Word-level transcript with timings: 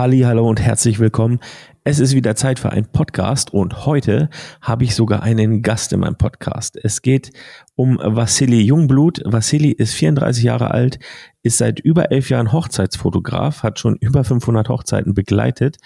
Halli, 0.00 0.20
hallo 0.20 0.48
und 0.48 0.62
herzlich 0.62 0.98
willkommen. 0.98 1.40
Es 1.84 1.98
ist 1.98 2.14
wieder 2.14 2.34
Zeit 2.34 2.58
für 2.58 2.70
einen 2.70 2.86
Podcast 2.86 3.52
und 3.52 3.84
heute 3.84 4.30
habe 4.62 4.84
ich 4.84 4.94
sogar 4.94 5.22
einen 5.22 5.60
Gast 5.60 5.92
in 5.92 6.00
meinem 6.00 6.16
Podcast. 6.16 6.78
Es 6.82 7.02
geht 7.02 7.32
um 7.74 8.00
Vassili 8.02 8.62
Jungblut. 8.62 9.20
Vassili 9.26 9.70
ist 9.72 9.92
34 9.92 10.42
Jahre 10.42 10.70
alt, 10.70 11.00
ist 11.42 11.58
seit 11.58 11.80
über 11.80 12.12
elf 12.12 12.30
Jahren 12.30 12.50
Hochzeitsfotograf, 12.50 13.62
hat 13.62 13.78
schon 13.78 13.94
über 13.96 14.24
500 14.24 14.70
Hochzeiten 14.70 15.12
begleitet 15.12 15.76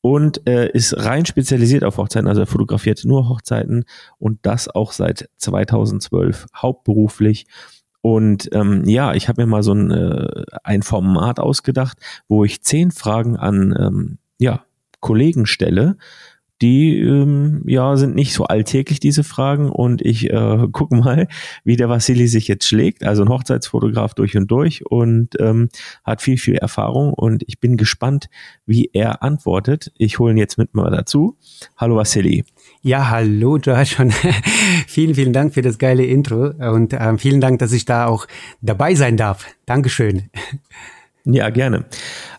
und 0.00 0.44
äh, 0.48 0.68
ist 0.72 1.04
rein 1.04 1.24
spezialisiert 1.24 1.84
auf 1.84 1.98
Hochzeiten, 1.98 2.26
also 2.26 2.40
er 2.40 2.48
fotografiert 2.48 3.04
nur 3.04 3.28
Hochzeiten 3.28 3.84
und 4.18 4.40
das 4.42 4.68
auch 4.68 4.90
seit 4.90 5.28
2012 5.36 6.46
hauptberuflich 6.56 7.46
und 8.04 8.50
ähm, 8.52 8.82
ja, 8.84 9.14
ich 9.14 9.28
habe 9.28 9.40
mir 9.40 9.46
mal 9.46 9.62
so 9.62 9.72
ein, 9.72 9.90
äh, 9.90 10.44
ein 10.62 10.82
Format 10.82 11.40
ausgedacht, 11.40 11.96
wo 12.28 12.44
ich 12.44 12.60
zehn 12.60 12.90
Fragen 12.90 13.38
an 13.38 13.74
ähm, 13.80 14.18
ja, 14.38 14.66
Kollegen 15.00 15.46
stelle. 15.46 15.96
Die 16.60 16.98
ähm, 17.00 17.62
ja 17.64 17.96
sind 17.96 18.14
nicht 18.14 18.34
so 18.34 18.44
alltäglich, 18.44 19.00
diese 19.00 19.24
Fragen. 19.24 19.70
Und 19.70 20.02
ich 20.02 20.28
äh, 20.28 20.68
gucke 20.72 20.94
mal, 20.94 21.28
wie 21.64 21.78
der 21.78 21.88
Vassili 21.88 22.28
sich 22.28 22.46
jetzt 22.46 22.68
schlägt. 22.68 23.04
Also 23.04 23.22
ein 23.22 23.30
Hochzeitsfotograf 23.30 24.12
durch 24.12 24.36
und 24.36 24.50
durch 24.50 24.84
und 24.84 25.40
ähm, 25.40 25.70
hat 26.04 26.20
viel, 26.20 26.36
viel 26.36 26.56
Erfahrung. 26.56 27.14
Und 27.14 27.42
ich 27.46 27.58
bin 27.58 27.78
gespannt, 27.78 28.28
wie 28.66 28.90
er 28.92 29.22
antwortet. 29.22 29.92
Ich 29.96 30.18
hole 30.18 30.32
ihn 30.34 30.38
jetzt 30.38 30.58
mit 30.58 30.74
mal 30.74 30.90
dazu. 30.90 31.38
Hallo 31.78 31.96
Vassili. 31.96 32.44
Ja, 32.86 33.08
hallo 33.08 33.56
Josh 33.56 33.98
und 33.98 34.12
vielen, 34.86 35.14
vielen 35.14 35.32
Dank 35.32 35.54
für 35.54 35.62
das 35.62 35.78
geile 35.78 36.04
Intro 36.04 36.50
und 36.50 36.92
ähm, 36.92 37.18
vielen 37.18 37.40
Dank, 37.40 37.58
dass 37.60 37.72
ich 37.72 37.86
da 37.86 38.04
auch 38.04 38.26
dabei 38.60 38.94
sein 38.94 39.16
darf. 39.16 39.46
Dankeschön. 39.64 40.24
Ja, 41.24 41.48
gerne. 41.48 41.86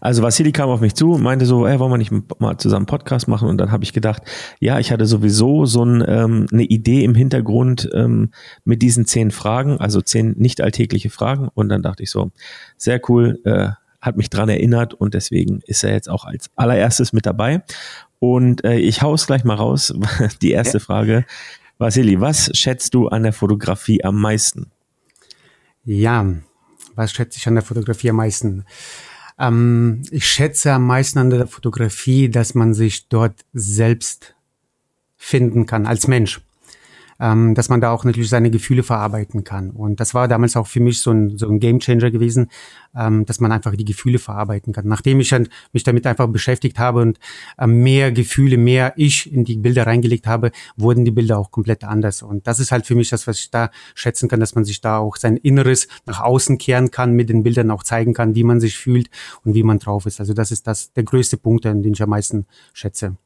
Also 0.02 0.22
Vassili 0.22 0.52
kam 0.52 0.70
auf 0.70 0.82
mich 0.82 0.94
zu, 0.94 1.18
meinte 1.18 1.48
so, 1.48 1.66
ey, 1.66 1.80
wollen 1.80 1.92
wir 1.92 1.98
nicht 1.98 2.12
mal 2.40 2.60
zusammen 2.60 2.86
Podcast 2.86 3.28
machen? 3.28 3.50
Und 3.50 3.58
dann 3.58 3.72
habe 3.72 3.84
ich 3.84 3.92
gedacht, 3.92 4.22
ja, 4.60 4.78
ich 4.78 4.92
hatte 4.92 5.08
sowieso 5.08 5.66
so 5.66 5.84
ein, 5.84 6.04
ähm, 6.08 6.46
eine 6.52 6.66
Idee 6.66 7.04
im 7.04 7.16
Hintergrund 7.16 7.90
ähm, 7.96 8.30
mit 8.66 8.84
diesen 8.84 9.08
zehn 9.08 9.32
Fragen, 9.32 9.80
also 9.80 10.00
zehn 10.00 10.36
nicht 10.38 10.62
alltägliche 10.62 11.10
Fragen. 11.10 11.50
Und 11.56 11.70
dann 11.70 11.82
dachte 11.82 12.04
ich 12.04 12.12
so, 12.12 12.30
sehr 12.78 13.02
cool, 13.10 13.40
äh, 13.46 13.70
hat 14.00 14.18
mich 14.18 14.30
dran 14.30 14.50
erinnert 14.50 14.94
und 14.94 15.16
deswegen 15.16 15.62
ist 15.66 15.84
er 15.84 15.94
jetzt 15.94 16.12
auch 16.12 16.26
als 16.26 16.52
allererstes 16.56 17.12
mit 17.12 17.26
dabei. 17.26 17.64
Und 18.34 18.64
äh, 18.64 18.78
ich 18.78 19.04
hau 19.04 19.14
es 19.14 19.28
gleich 19.28 19.44
mal 19.44 19.54
raus. 19.54 19.94
Die 20.42 20.52
erste 20.52 20.80
ja. 20.80 20.84
Frage. 20.84 21.26
Vasili, 21.78 22.20
was 22.20 22.50
schätzt 22.58 22.96
du 22.96 23.08
an 23.08 23.22
der 23.22 23.34
Fotografie 23.34 24.04
am 24.04 24.20
meisten? 24.20 24.72
Ja, 25.84 26.26
was 26.96 27.12
schätze 27.12 27.38
ich 27.38 27.48
an 27.48 27.54
der 27.54 27.64
Fotografie 27.64 28.10
am 28.10 28.16
meisten? 28.16 28.66
Ähm, 29.38 30.02
ich 30.10 30.28
schätze 30.28 30.74
am 30.74 30.88
meisten 30.88 31.20
an 31.20 31.30
der 31.30 31.46
Fotografie, 31.46 32.30
dass 32.30 32.56
man 32.56 32.74
sich 32.74 33.10
dort 33.10 33.46
selbst 33.54 34.34
finden 35.18 35.68
kann 35.68 35.86
als 35.86 36.08
Mensch 36.08 36.42
ähm, 37.20 37.56
dass 37.56 37.70
man 37.70 37.82
da 37.82 37.92
auch 37.92 38.04
natürlich 38.04 38.30
seine 38.30 38.52
Gefühle 38.52 38.84
verarbeiten 38.84 39.44
kann. 39.44 39.72
Und 39.72 40.00
das 40.00 40.14
war 40.14 40.28
damals 40.28 40.56
auch 40.56 40.68
für 40.68 40.80
mich 40.80 41.00
so 41.00 41.12
ein, 41.12 41.38
so 41.38 41.48
ein 41.48 41.60
Gamechanger 41.60 42.12
gewesen, 42.12 42.50
ähm, 42.96 43.26
dass 43.26 43.40
man 43.40 43.52
einfach 43.52 43.76
die 43.76 43.86
Gefühle 43.86 44.20
verarbeiten 44.20 44.74
kann. 44.74 44.88
Nachdem 44.88 45.20
ich 45.20 45.30
dann 45.30 45.48
mich 45.74 45.84
damit 45.84 46.06
einfach 46.08 46.28
beschäftigt 46.28 46.80
habe 46.80 47.02
und 47.02 47.20
äh, 47.58 47.68
mehr 47.68 48.12
Gefühle, 48.12 48.58
mehr 48.58 48.94
ich 48.96 49.32
in 49.32 49.46
die 49.46 49.58
Bilder 49.58 49.88
reingelegt 49.88 50.28
habe, 50.28 50.52
wurden 50.76 51.06
die 51.06 51.12
Bilder 51.12 51.38
auch 51.38 51.52
komplett 51.52 51.84
anders. 51.84 52.22
Und 52.22 52.48
das 52.48 52.60
ist 52.60 52.72
halt 52.72 52.86
für 52.86 52.96
mich 52.96 53.10
das, 53.10 53.28
was 53.28 53.40
ich 53.40 53.52
da 53.52 53.70
schätzen 53.94 54.30
kann, 54.30 54.40
dass 54.40 54.56
man 54.56 54.66
sich 54.66 54.82
da 54.82 54.98
auch 54.98 55.16
sein 55.18 55.38
Inneres 55.38 55.88
nach 56.06 56.22
außen 56.22 56.58
kehren 56.58 56.92
kann, 56.92 57.14
mit 57.14 57.30
den 57.30 57.44
Bildern 57.44 57.72
auch 57.72 57.84
zeigen 57.84 58.14
kann, 58.14 58.36
wie 58.36 58.44
man 58.44 58.60
sich 58.60 58.78
fühlt 58.78 59.10
und 59.44 59.56
wie 59.56 59.64
man 59.64 59.80
drauf 59.80 60.06
ist. 60.06 60.20
Also 60.20 60.34
das 60.34 60.52
ist 60.52 60.68
das 60.68 60.94
der 60.94 61.04
größte 61.04 61.38
Punkt, 61.38 61.66
den 61.66 61.84
ich 61.84 62.04
am 62.04 62.10
meisten 62.10 62.46
schätze. 62.74 63.18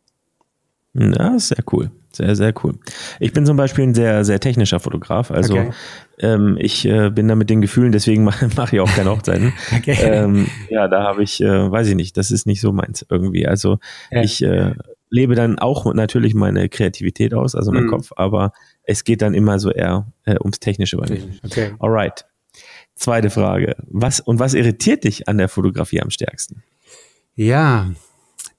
Ja, 0.94 1.38
sehr 1.38 1.64
cool. 1.72 1.92
Sehr, 2.12 2.36
sehr 2.36 2.54
cool. 2.64 2.74
Ich 3.20 3.34
bin 3.34 3.46
zum 3.46 3.56
Beispiel 3.56 3.84
ein 3.84 3.94
sehr, 3.94 4.26
sehr 4.26 4.40
technischer 4.40 4.80
Fotograf. 4.80 5.30
Also 5.30 5.54
okay. 5.54 5.72
ähm, 6.20 6.58
ich 6.60 6.86
äh, 6.86 7.12
bin 7.12 7.28
da 7.28 7.36
mit 7.36 7.50
den 7.52 7.62
Gefühlen, 7.62 7.92
deswegen 7.92 8.24
mache 8.26 8.50
mach 8.56 8.74
ich 8.74 8.80
auch 8.80 8.92
keine 8.92 9.12
Hochzeiten. 9.12 9.54
okay. 9.76 9.98
ähm, 10.02 10.48
ja, 10.70 10.88
da 10.88 11.04
habe 11.04 11.22
ich, 11.22 11.42
äh, 11.42 11.72
weiß 11.72 11.88
ich 11.88 11.96
nicht, 11.96 12.18
das 12.18 12.32
ist 12.32 12.48
nicht 12.48 12.62
so 12.62 12.72
meins 12.72 13.06
irgendwie. 13.10 13.48
Also 13.48 13.78
ja. 14.10 14.24
ich 14.24 14.44
äh, 14.44 14.74
lebe 15.12 15.36
dann 15.36 15.60
auch 15.60 15.94
natürlich 15.94 16.34
meine 16.34 16.68
Kreativität 16.70 17.34
aus, 17.34 17.54
also 17.54 17.72
mein 17.72 17.84
mhm. 17.84 17.92
Kopf, 17.92 18.12
aber 18.16 18.54
es 18.84 19.04
geht 19.04 19.22
dann 19.22 19.36
immer 19.36 19.60
so 19.60 19.72
eher 19.72 20.12
äh, 20.26 20.36
ums 20.40 20.60
Technische 20.60 20.98
bei 20.98 21.08
mir. 21.10 21.22
Okay. 21.46 21.74
Alright. 21.80 22.26
Zweite 22.96 23.30
Frage. 23.30 23.76
Was 23.88 24.20
und 24.20 24.40
was 24.40 24.56
irritiert 24.56 25.04
dich 25.04 25.28
an 25.30 25.38
der 25.38 25.48
Fotografie 25.48 26.02
am 26.02 26.10
stärksten? 26.10 26.64
Ja, 27.36 27.92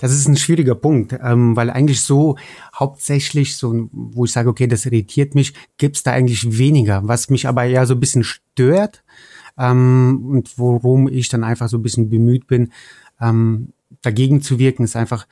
das 0.00 0.12
ist 0.12 0.27
ein 0.27 0.37
schwieriger 0.37 0.75
Punkt, 0.75 1.16
ähm, 1.22 1.55
weil 1.56 1.71
eigentlich 1.71 2.00
so 2.00 2.37
hauptsächlich 2.75 3.56
so, 3.56 3.88
wo 3.93 4.25
ich 4.25 4.33
sage, 4.33 4.49
okay, 4.49 4.66
das 4.66 4.87
irritiert 4.87 5.34
mich, 5.34 5.53
gibt's 5.77 6.03
da 6.03 6.12
eigentlich 6.12 6.59
weniger. 6.59 7.03
Was 7.06 7.28
mich 7.28 7.47
aber 7.47 7.65
eher 7.66 7.87
so 7.87 7.94
ein 7.94 8.00
bisschen 8.00 8.25
stört 8.25 9.05
ähm, 9.59 10.25
und 10.27 10.59
worum 10.59 11.06
ich 11.06 11.28
dann 11.28 11.44
einfach 11.44 11.69
so 11.69 11.77
ein 11.77 11.83
bisschen 11.83 12.09
bemüht 12.09 12.47
bin, 12.47 12.72
ähm, 13.21 13.69
dagegen 14.00 14.41
zu 14.41 14.59
wirken, 14.59 14.84
ist 14.84 14.97
einfach, 14.97 15.27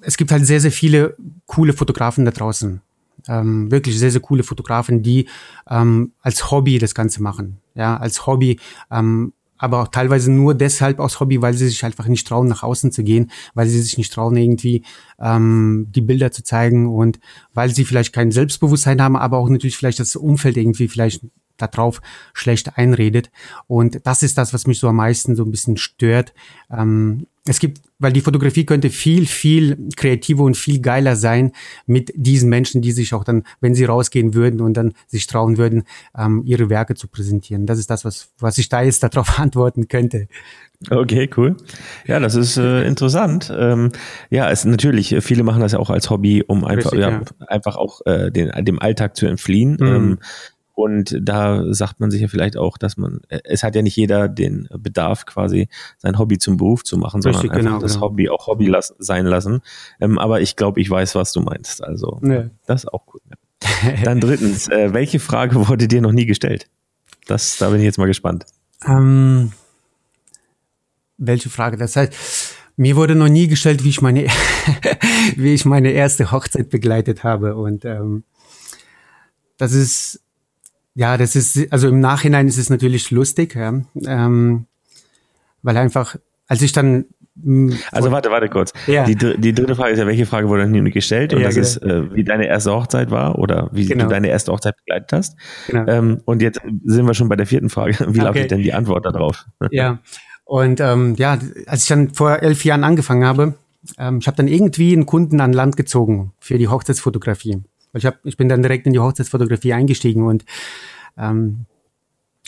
es 0.00 0.16
gibt 0.16 0.32
halt 0.32 0.44
sehr, 0.44 0.60
sehr 0.60 0.72
viele 0.72 1.16
coole 1.46 1.72
Fotografen 1.72 2.24
da 2.24 2.32
draußen. 2.32 2.80
Ähm, 3.28 3.70
wirklich 3.70 3.98
sehr, 3.98 4.10
sehr 4.10 4.22
coole 4.22 4.42
Fotografen, 4.42 5.02
die 5.02 5.28
ähm, 5.68 6.12
als 6.22 6.50
Hobby 6.50 6.78
das 6.78 6.94
Ganze 6.94 7.22
machen. 7.22 7.58
Ja, 7.74 7.96
als 7.98 8.26
Hobby 8.26 8.58
ähm, 8.90 9.32
aber 9.60 9.82
auch 9.82 9.88
teilweise 9.88 10.32
nur 10.32 10.54
deshalb 10.54 10.98
aus 10.98 11.20
Hobby, 11.20 11.42
weil 11.42 11.52
sie 11.52 11.68
sich 11.68 11.84
einfach 11.84 12.06
nicht 12.06 12.26
trauen, 12.26 12.48
nach 12.48 12.62
außen 12.62 12.92
zu 12.92 13.04
gehen, 13.04 13.30
weil 13.54 13.68
sie 13.68 13.80
sich 13.80 13.98
nicht 13.98 14.12
trauen, 14.12 14.36
irgendwie 14.36 14.84
ähm, 15.20 15.86
die 15.90 16.00
Bilder 16.00 16.32
zu 16.32 16.42
zeigen 16.42 16.88
und 16.88 17.20
weil 17.52 17.68
sie 17.70 17.84
vielleicht 17.84 18.14
kein 18.14 18.32
Selbstbewusstsein 18.32 19.02
haben, 19.02 19.16
aber 19.16 19.36
auch 19.36 19.50
natürlich 19.50 19.76
vielleicht 19.76 20.00
das 20.00 20.16
Umfeld 20.16 20.56
irgendwie 20.56 20.88
vielleicht 20.88 21.22
darauf 21.60 22.00
schlecht 22.32 22.76
einredet. 22.76 23.30
Und 23.66 24.00
das 24.04 24.22
ist 24.22 24.38
das, 24.38 24.52
was 24.52 24.66
mich 24.66 24.78
so 24.78 24.88
am 24.88 24.96
meisten 24.96 25.36
so 25.36 25.44
ein 25.44 25.50
bisschen 25.50 25.76
stört. 25.76 26.32
Ähm, 26.70 27.26
es 27.46 27.58
gibt, 27.58 27.80
weil 27.98 28.12
die 28.12 28.20
Fotografie 28.20 28.66
könnte 28.66 28.90
viel, 28.90 29.26
viel 29.26 29.88
kreativer 29.96 30.44
und 30.44 30.56
viel 30.56 30.80
geiler 30.80 31.16
sein 31.16 31.52
mit 31.86 32.12
diesen 32.14 32.50
Menschen, 32.50 32.82
die 32.82 32.92
sich 32.92 33.14
auch 33.14 33.24
dann, 33.24 33.44
wenn 33.60 33.74
sie 33.74 33.84
rausgehen 33.84 34.34
würden 34.34 34.60
und 34.60 34.74
dann 34.74 34.92
sich 35.06 35.26
trauen 35.26 35.56
würden, 35.56 35.84
ähm, 36.16 36.42
ihre 36.44 36.68
Werke 36.68 36.94
zu 36.94 37.08
präsentieren. 37.08 37.66
Das 37.66 37.78
ist 37.78 37.90
das, 37.90 38.04
was, 38.04 38.28
was 38.38 38.58
ich 38.58 38.68
da 38.68 38.82
jetzt 38.82 39.02
darauf 39.02 39.38
antworten 39.38 39.88
könnte. 39.88 40.28
Okay, 40.88 41.28
cool. 41.36 41.56
Ja, 42.06 42.20
das 42.20 42.34
ist 42.34 42.56
äh, 42.56 42.86
interessant. 42.86 43.52
Ähm, 43.54 43.90
ja, 44.30 44.50
es 44.50 44.64
natürlich, 44.64 45.14
viele 45.20 45.42
machen 45.42 45.60
das 45.60 45.72
ja 45.72 45.78
auch 45.78 45.90
als 45.90 46.08
Hobby, 46.08 46.42
um 46.46 46.64
einfach, 46.64 46.92
Richtig, 46.92 47.00
ja, 47.00 47.10
ja. 47.10 47.46
einfach 47.48 47.76
auch 47.76 48.00
äh, 48.06 48.30
den, 48.30 48.50
dem 48.64 48.78
Alltag 48.78 49.14
zu 49.14 49.26
entfliehen. 49.26 49.76
Mhm. 49.78 49.86
Ähm, 49.86 50.18
und 50.80 51.18
da 51.20 51.74
sagt 51.74 52.00
man 52.00 52.10
sich 52.10 52.22
ja 52.22 52.28
vielleicht 52.28 52.56
auch, 52.56 52.78
dass 52.78 52.96
man, 52.96 53.20
äh, 53.28 53.40
es 53.44 53.62
hat 53.62 53.74
ja 53.74 53.82
nicht 53.82 53.96
jeder 53.96 54.28
den 54.28 54.66
Bedarf, 54.78 55.26
quasi 55.26 55.68
sein 55.98 56.18
Hobby 56.18 56.38
zum 56.38 56.56
Beruf 56.56 56.84
zu 56.84 56.96
machen, 56.96 57.20
sondern 57.20 57.42
Richtig, 57.42 57.56
einfach 57.56 57.72
genau, 57.72 57.82
das 57.82 57.94
genau. 57.94 58.06
Hobby 58.06 58.30
auch 58.30 58.46
Hobby 58.46 58.66
las 58.66 58.94
sein 58.98 59.26
lassen. 59.26 59.60
Ähm, 60.00 60.18
aber 60.18 60.40
ich 60.40 60.56
glaube, 60.56 60.80
ich 60.80 60.88
weiß, 60.88 61.14
was 61.16 61.32
du 61.32 61.42
meinst. 61.42 61.84
Also, 61.84 62.18
nee. 62.22 62.48
das 62.66 62.84
ist 62.84 62.92
auch 62.92 63.04
cool. 63.12 63.20
Ja. 63.28 63.92
Dann 64.04 64.20
drittens, 64.20 64.68
äh, 64.68 64.94
welche 64.94 65.20
Frage 65.20 65.68
wurde 65.68 65.86
dir 65.86 66.00
noch 66.00 66.12
nie 66.12 66.24
gestellt? 66.24 66.68
Das, 67.26 67.58
da 67.58 67.68
bin 67.68 67.80
ich 67.80 67.84
jetzt 67.84 67.98
mal 67.98 68.06
gespannt. 68.06 68.46
Ähm, 68.86 69.52
welche 71.18 71.50
Frage? 71.50 71.76
Das 71.76 71.94
heißt, 71.94 72.14
mir 72.76 72.96
wurde 72.96 73.14
noch 73.14 73.28
nie 73.28 73.48
gestellt, 73.48 73.84
wie 73.84 73.90
ich 73.90 74.00
meine, 74.00 74.26
wie 75.36 75.52
ich 75.52 75.66
meine 75.66 75.90
erste 75.90 76.32
Hochzeit 76.32 76.70
begleitet 76.70 77.22
habe. 77.22 77.54
Und 77.56 77.84
ähm, 77.84 78.24
das 79.58 79.72
ist 79.72 80.22
ja, 80.94 81.16
das 81.16 81.36
ist, 81.36 81.72
also 81.72 81.88
im 81.88 82.00
Nachhinein 82.00 82.48
ist 82.48 82.58
es 82.58 82.70
natürlich 82.70 83.10
lustig, 83.10 83.54
ja, 83.54 83.80
ähm, 84.06 84.66
weil 85.62 85.76
einfach, 85.76 86.16
als 86.46 86.62
ich 86.62 86.72
dann 86.72 87.06
hm, 87.42 87.76
also 87.92 88.10
warte, 88.10 88.30
warte 88.30 88.48
kurz. 88.48 88.72
Ja. 88.86 89.04
Die, 89.04 89.14
die 89.14 89.54
dritte 89.54 89.74
Frage 89.76 89.92
ist 89.92 89.98
ja, 89.98 90.06
welche 90.06 90.26
Frage 90.26 90.48
wurde 90.48 90.66
nie 90.66 90.90
gestellt? 90.90 91.32
Und 91.32 91.40
ja, 91.40 91.46
das 91.46 91.54
genau. 91.54 91.66
ist, 91.66 91.82
äh, 91.82 92.14
wie 92.14 92.24
deine 92.24 92.46
erste 92.46 92.72
Hochzeit 92.72 93.10
war 93.10 93.38
oder 93.38 93.70
wie 93.72 93.86
genau. 93.86 94.04
du 94.04 94.10
deine 94.10 94.28
erste 94.28 94.52
Hochzeit 94.52 94.76
begleitet 94.76 95.12
hast. 95.12 95.36
Genau. 95.68 95.86
Ähm, 95.86 96.20
und 96.24 96.42
jetzt 96.42 96.60
sind 96.84 97.06
wir 97.06 97.14
schon 97.14 97.28
bei 97.28 97.36
der 97.36 97.46
vierten 97.46 97.70
Frage. 97.70 97.94
Wie 98.00 98.18
okay. 98.18 98.20
lautet 98.20 98.50
denn 98.50 98.62
die 98.62 98.72
Antwort 98.72 99.06
darauf? 99.06 99.46
Ja, 99.70 100.00
und 100.44 100.80
ähm, 100.80 101.14
ja, 101.16 101.38
als 101.66 101.82
ich 101.82 101.88
dann 101.88 102.12
vor 102.12 102.42
elf 102.42 102.64
Jahren 102.64 102.82
angefangen 102.82 103.24
habe, 103.24 103.54
ähm, 103.98 104.18
ich 104.18 104.26
habe 104.26 104.36
dann 104.36 104.48
irgendwie 104.48 104.92
einen 104.92 105.06
Kunden 105.06 105.40
an 105.40 105.52
Land 105.52 105.76
gezogen 105.76 106.32
für 106.40 106.58
die 106.58 106.66
Hochzeitsfotografie. 106.66 107.62
Ich, 107.92 108.06
hab, 108.06 108.24
ich 108.24 108.36
bin 108.36 108.48
dann 108.48 108.62
direkt 108.62 108.86
in 108.86 108.92
die 108.92 108.98
Hochzeitsfotografie 108.98 109.72
eingestiegen 109.72 110.24
und 110.24 110.44
ähm, 111.16 111.66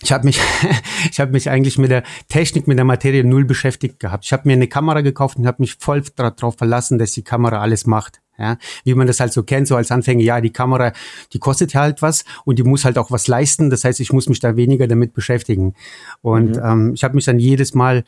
ich 0.03 0.13
habe 0.13 0.25
mich, 0.25 0.41
ich 1.11 1.21
habe 1.21 1.33
mich 1.33 1.49
eigentlich 1.49 1.79
mit 1.79 1.91
der 1.91 2.03
Technik, 2.29 2.67
mit 2.67 2.79
der 2.79 2.85
Materie 2.85 3.25
null 3.25 3.45
beschäftigt 3.45 4.01
gehabt. 4.01 4.25
Ich 4.25 4.33
habe 4.33 4.43
mir 4.47 4.55
eine 4.55 4.69
Kamera 4.69 5.01
gekauft 5.01 5.39
und 5.39 5.47
habe 5.47 5.63
mich 5.63 5.77
voll 5.79 6.03
darauf 6.17 6.57
verlassen, 6.57 6.99
dass 6.99 7.13
die 7.13 7.23
Kamera 7.23 7.61
alles 7.61 7.87
macht. 7.87 8.21
Ja, 8.39 8.57
wie 8.85 8.95
man 8.95 9.07
das 9.07 9.21
halt 9.21 9.33
so 9.33 9.43
kennt, 9.43 9.69
so 9.69 9.77
als 9.77 9.91
Anfänger, 9.93 10.23
ja, 10.23 10.41
die 10.41 10.51
Kamera, 10.51 10.93
die 11.35 11.39
kostet 11.39 11.75
halt 11.75 12.01
was 12.01 12.25
und 12.47 12.59
die 12.59 12.63
muss 12.63 12.85
halt 12.87 12.97
auch 12.97 13.11
was 13.11 13.29
leisten. 13.29 13.69
Das 13.69 13.85
heißt, 13.85 14.01
ich 14.01 14.13
muss 14.13 14.29
mich 14.29 14.41
da 14.41 14.57
weniger 14.57 14.89
damit 14.89 15.13
beschäftigen. 15.13 15.75
Und 16.23 16.57
mhm. 16.57 16.63
ähm, 16.65 16.95
ich 16.95 17.05
habe 17.05 17.15
mich 17.15 17.27
dann 17.27 17.39
jedes 17.39 17.75
Mal 17.75 18.05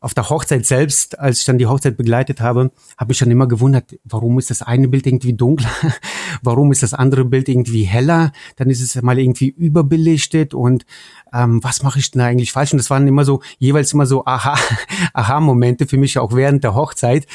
auf 0.00 0.14
der 0.14 0.30
Hochzeit 0.30 0.64
selbst, 0.64 1.18
als 1.18 1.40
ich 1.40 1.44
dann 1.44 1.58
die 1.58 1.66
Hochzeit 1.66 1.96
begleitet 1.96 2.40
habe, 2.40 2.70
habe 2.96 3.12
ich 3.12 3.18
dann 3.18 3.30
immer 3.30 3.48
gewundert, 3.48 3.98
warum 4.04 4.38
ist 4.38 4.50
das 4.50 4.62
eine 4.62 4.86
Bild 4.86 5.06
irgendwie 5.06 5.32
dunkler, 5.32 5.70
warum 6.42 6.70
ist 6.70 6.84
das 6.84 6.94
andere 6.94 7.24
Bild 7.24 7.48
irgendwie 7.48 7.82
heller, 7.82 8.32
dann 8.56 8.70
ist 8.70 8.80
es 8.80 9.00
mal 9.02 9.18
irgendwie 9.18 9.48
überbelichtet 9.48 10.54
und 10.54 10.86
ähm, 11.32 11.62
was 11.64 11.82
mache 11.82 11.98
ich 11.98 12.12
denn 12.12 12.20
eigentlich 12.20 12.52
falsch? 12.52 12.72
Und 12.72 12.78
das 12.78 12.90
waren 12.90 13.08
immer 13.08 13.24
so, 13.24 13.42
jeweils 13.58 13.92
immer 13.92 14.06
so 14.06 14.24
Aha, 14.24 14.56
Aha-Momente 15.14 15.86
für 15.86 15.96
mich 15.96 16.18
auch 16.18 16.32
während 16.32 16.62
der 16.62 16.74
Hochzeit, 16.74 17.26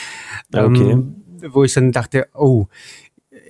okay. 0.53 0.91
ähm, 0.91 1.15
wo 1.49 1.65
ich 1.65 1.73
dann 1.73 1.91
dachte, 1.91 2.27
oh, 2.33 2.67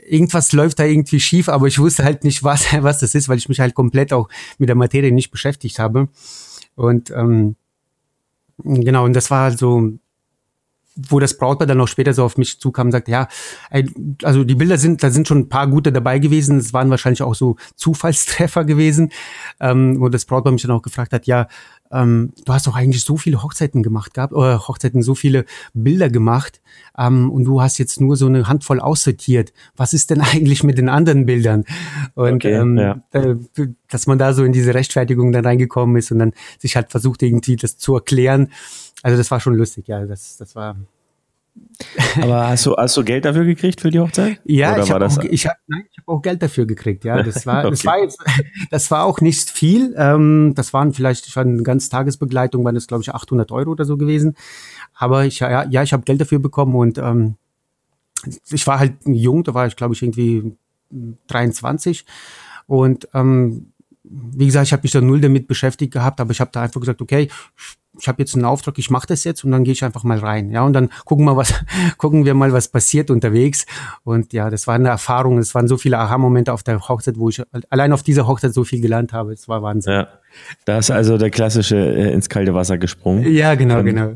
irgendwas 0.07 0.53
läuft 0.53 0.79
da 0.79 0.85
irgendwie 0.85 1.19
schief, 1.19 1.49
aber 1.49 1.67
ich 1.67 1.77
wusste 1.77 2.03
halt 2.03 2.23
nicht, 2.23 2.43
was, 2.43 2.65
was 2.81 2.99
das 2.99 3.13
ist, 3.13 3.29
weil 3.29 3.37
ich 3.37 3.47
mich 3.47 3.59
halt 3.59 3.75
komplett 3.75 4.11
auch 4.11 4.27
mit 4.57 4.69
der 4.69 4.75
Materie 4.75 5.11
nicht 5.11 5.29
beschäftigt 5.29 5.77
habe. 5.77 6.09
Und 6.75 7.11
ähm, 7.11 7.55
Genau, 8.57 9.05
und 9.05 9.13
das 9.13 9.31
war 9.31 9.43
halt 9.43 9.57
so, 9.59 9.93
wo 10.95 11.19
das 11.19 11.37
Brautpaar 11.37 11.65
dann 11.67 11.81
auch 11.81 11.87
später 11.87 12.13
so 12.13 12.23
auf 12.23 12.37
mich 12.37 12.59
zukam 12.59 12.87
und 12.87 12.91
sagte, 12.91 13.11
ja, 13.11 13.27
also 14.21 14.43
die 14.43 14.55
Bilder 14.55 14.77
sind, 14.77 15.01
da 15.03 15.09
sind 15.09 15.27
schon 15.27 15.39
ein 15.39 15.49
paar 15.49 15.67
gute 15.67 15.91
dabei 15.91 16.19
gewesen. 16.19 16.57
Es 16.57 16.73
waren 16.73 16.89
wahrscheinlich 16.91 17.23
auch 17.23 17.33
so 17.33 17.55
Zufallstreffer 17.75 18.63
gewesen, 18.63 19.11
ähm, 19.59 19.99
wo 19.99 20.09
das 20.09 20.25
Brautpaar 20.25 20.53
mich 20.53 20.61
dann 20.61 20.71
auch 20.71 20.83
gefragt 20.83 21.13
hat, 21.13 21.25
ja, 21.25 21.47
ähm, 21.93 22.33
du 22.45 22.53
hast 22.53 22.67
doch 22.67 22.75
eigentlich 22.75 23.03
so 23.03 23.17
viele 23.17 23.43
Hochzeiten 23.43 23.83
gemacht 23.83 24.13
gehabt, 24.13 24.33
oder 24.33 24.67
Hochzeiten, 24.67 25.03
so 25.03 25.15
viele 25.15 25.45
Bilder 25.73 26.09
gemacht, 26.09 26.61
ähm, 26.97 27.31
und 27.31 27.45
du 27.45 27.61
hast 27.61 27.77
jetzt 27.77 28.01
nur 28.01 28.15
so 28.17 28.25
eine 28.25 28.47
Handvoll 28.47 28.79
aussortiert. 28.79 29.53
Was 29.75 29.93
ist 29.93 30.09
denn 30.09 30.21
eigentlich 30.33 30.63
mit 30.63 30.77
den 30.77 30.89
anderen 30.89 31.25
Bildern? 31.25 31.65
Und 32.15 32.35
okay, 32.35 32.53
ähm, 32.53 32.77
ja. 32.77 33.01
äh, 33.11 33.35
dass 33.89 34.07
man 34.07 34.17
da 34.17 34.33
so 34.33 34.43
in 34.43 34.51
diese 34.51 34.73
Rechtfertigung 34.73 35.31
dann 35.31 35.45
reingekommen 35.45 35.95
ist 35.95 36.11
und 36.11 36.19
dann 36.19 36.33
sich 36.59 36.75
halt 36.75 36.89
versucht, 36.89 37.21
irgendwie 37.21 37.55
das 37.55 37.77
zu 37.77 37.95
erklären. 37.95 38.49
Also 39.03 39.17
das 39.17 39.29
war 39.31 39.39
schon 39.39 39.55
lustig, 39.55 39.87
ja. 39.87 40.05
Das, 40.05 40.37
das 40.37 40.55
war 40.55 40.75
aber 42.21 42.49
hast 42.49 42.65
du, 42.65 42.75
hast 42.75 42.95
du 42.97 43.03
Geld 43.03 43.25
dafür 43.25 43.45
gekriegt 43.45 43.81
für 43.81 43.89
die 43.89 43.99
Hochzeit? 43.99 44.39
Ja, 44.45 44.73
Oder 44.73 44.83
ich 44.83 44.91
habe 44.91 45.05
auch, 45.05 45.17
ich 45.23 45.45
hab, 45.45 45.57
nein, 45.67 45.83
ich 45.91 45.97
hab 45.97 46.07
auch 46.07 46.21
Geld 46.21 46.41
dafür 46.41 46.65
gekriegt. 46.65 47.03
Ja, 47.03 47.21
das 47.21 47.45
war, 47.45 47.59
okay. 47.65 47.69
das 47.71 47.85
war 47.85 47.99
jetzt, 47.99 48.19
das 48.71 48.91
war 48.91 49.05
auch 49.05 49.21
nicht 49.21 49.49
viel. 49.49 49.93
Ähm, 49.97 50.53
das 50.55 50.73
waren 50.73 50.93
vielleicht 50.93 51.29
schon 51.29 51.63
ganz 51.63 51.89
Tagesbegleitung, 51.89 52.63
waren 52.63 52.75
das 52.75 52.87
glaube 52.87 53.03
ich 53.03 53.13
800 53.13 53.51
Euro 53.51 53.71
oder 53.71 53.85
so 53.85 53.97
gewesen. 53.97 54.35
Aber 54.93 55.25
ich, 55.25 55.39
ja, 55.39 55.65
ja 55.65 55.83
ich 55.83 55.93
habe 55.93 56.03
Geld 56.03 56.21
dafür 56.21 56.39
bekommen 56.39 56.75
und 56.75 56.97
ähm, 56.97 57.35
ich 58.49 58.65
war 58.67 58.79
halt 58.79 58.93
jung, 59.05 59.43
da 59.43 59.53
war 59.53 59.67
ich 59.67 59.75
glaube 59.75 59.93
ich 59.93 60.01
irgendwie 60.01 60.55
23 61.27 62.05
und 62.67 63.09
ähm, 63.13 63.73
wie 64.03 64.45
gesagt, 64.45 64.67
ich 64.67 64.73
habe 64.73 64.83
mich 64.83 64.91
da 64.91 65.01
null 65.01 65.21
damit 65.21 65.47
beschäftigt 65.47 65.93
gehabt, 65.93 66.19
aber 66.19 66.31
ich 66.31 66.39
habe 66.39 66.51
da 66.53 66.61
einfach 66.61 66.79
gesagt, 66.79 67.01
okay, 67.01 67.23
ich 67.23 67.77
habe 68.07 68.21
jetzt 68.21 68.33
einen 68.35 68.45
Auftrag, 68.45 68.77
ich 68.79 68.89
mache 68.89 69.07
das 69.07 69.23
jetzt 69.23 69.43
und 69.43 69.51
dann 69.51 69.63
gehe 69.63 69.73
ich 69.73 69.83
einfach 69.83 70.03
mal 70.03 70.17
rein, 70.17 70.49
ja, 70.49 70.63
und 70.63 70.73
dann 70.73 70.89
gucken 71.05 71.25
wir 71.25 71.37
was, 71.37 71.53
gucken 71.97 72.25
wir 72.25 72.33
mal, 72.33 72.51
was 72.51 72.67
passiert 72.67 73.11
unterwegs. 73.11 73.65
Und 74.03 74.33
ja, 74.33 74.49
das 74.49 74.67
war 74.67 74.75
eine 74.75 74.89
Erfahrung, 74.89 75.37
es 75.37 75.53
waren 75.53 75.67
so 75.67 75.77
viele 75.77 75.99
Aha-Momente 75.99 76.51
auf 76.53 76.63
der 76.63 76.79
Hochzeit, 76.87 77.17
wo 77.17 77.29
ich 77.29 77.41
allein 77.69 77.93
auf 77.93 78.03
dieser 78.03 78.27
Hochzeit 78.27 78.53
so 78.53 78.63
viel 78.63 78.81
gelernt 78.81 79.13
habe. 79.13 79.33
Es 79.33 79.47
war 79.47 79.61
Wahnsinn. 79.61 79.93
Ja, 79.93 80.07
da 80.65 80.79
ist 80.79 80.91
also 80.91 81.17
der 81.17 81.29
klassische 81.29 81.77
äh, 81.77 82.11
ins 82.13 82.29
kalte 82.29 82.53
Wasser 82.53 82.77
gesprungen. 82.77 83.31
Ja, 83.31 83.55
genau, 83.55 83.79
und 83.79 83.85
genau. 83.85 84.13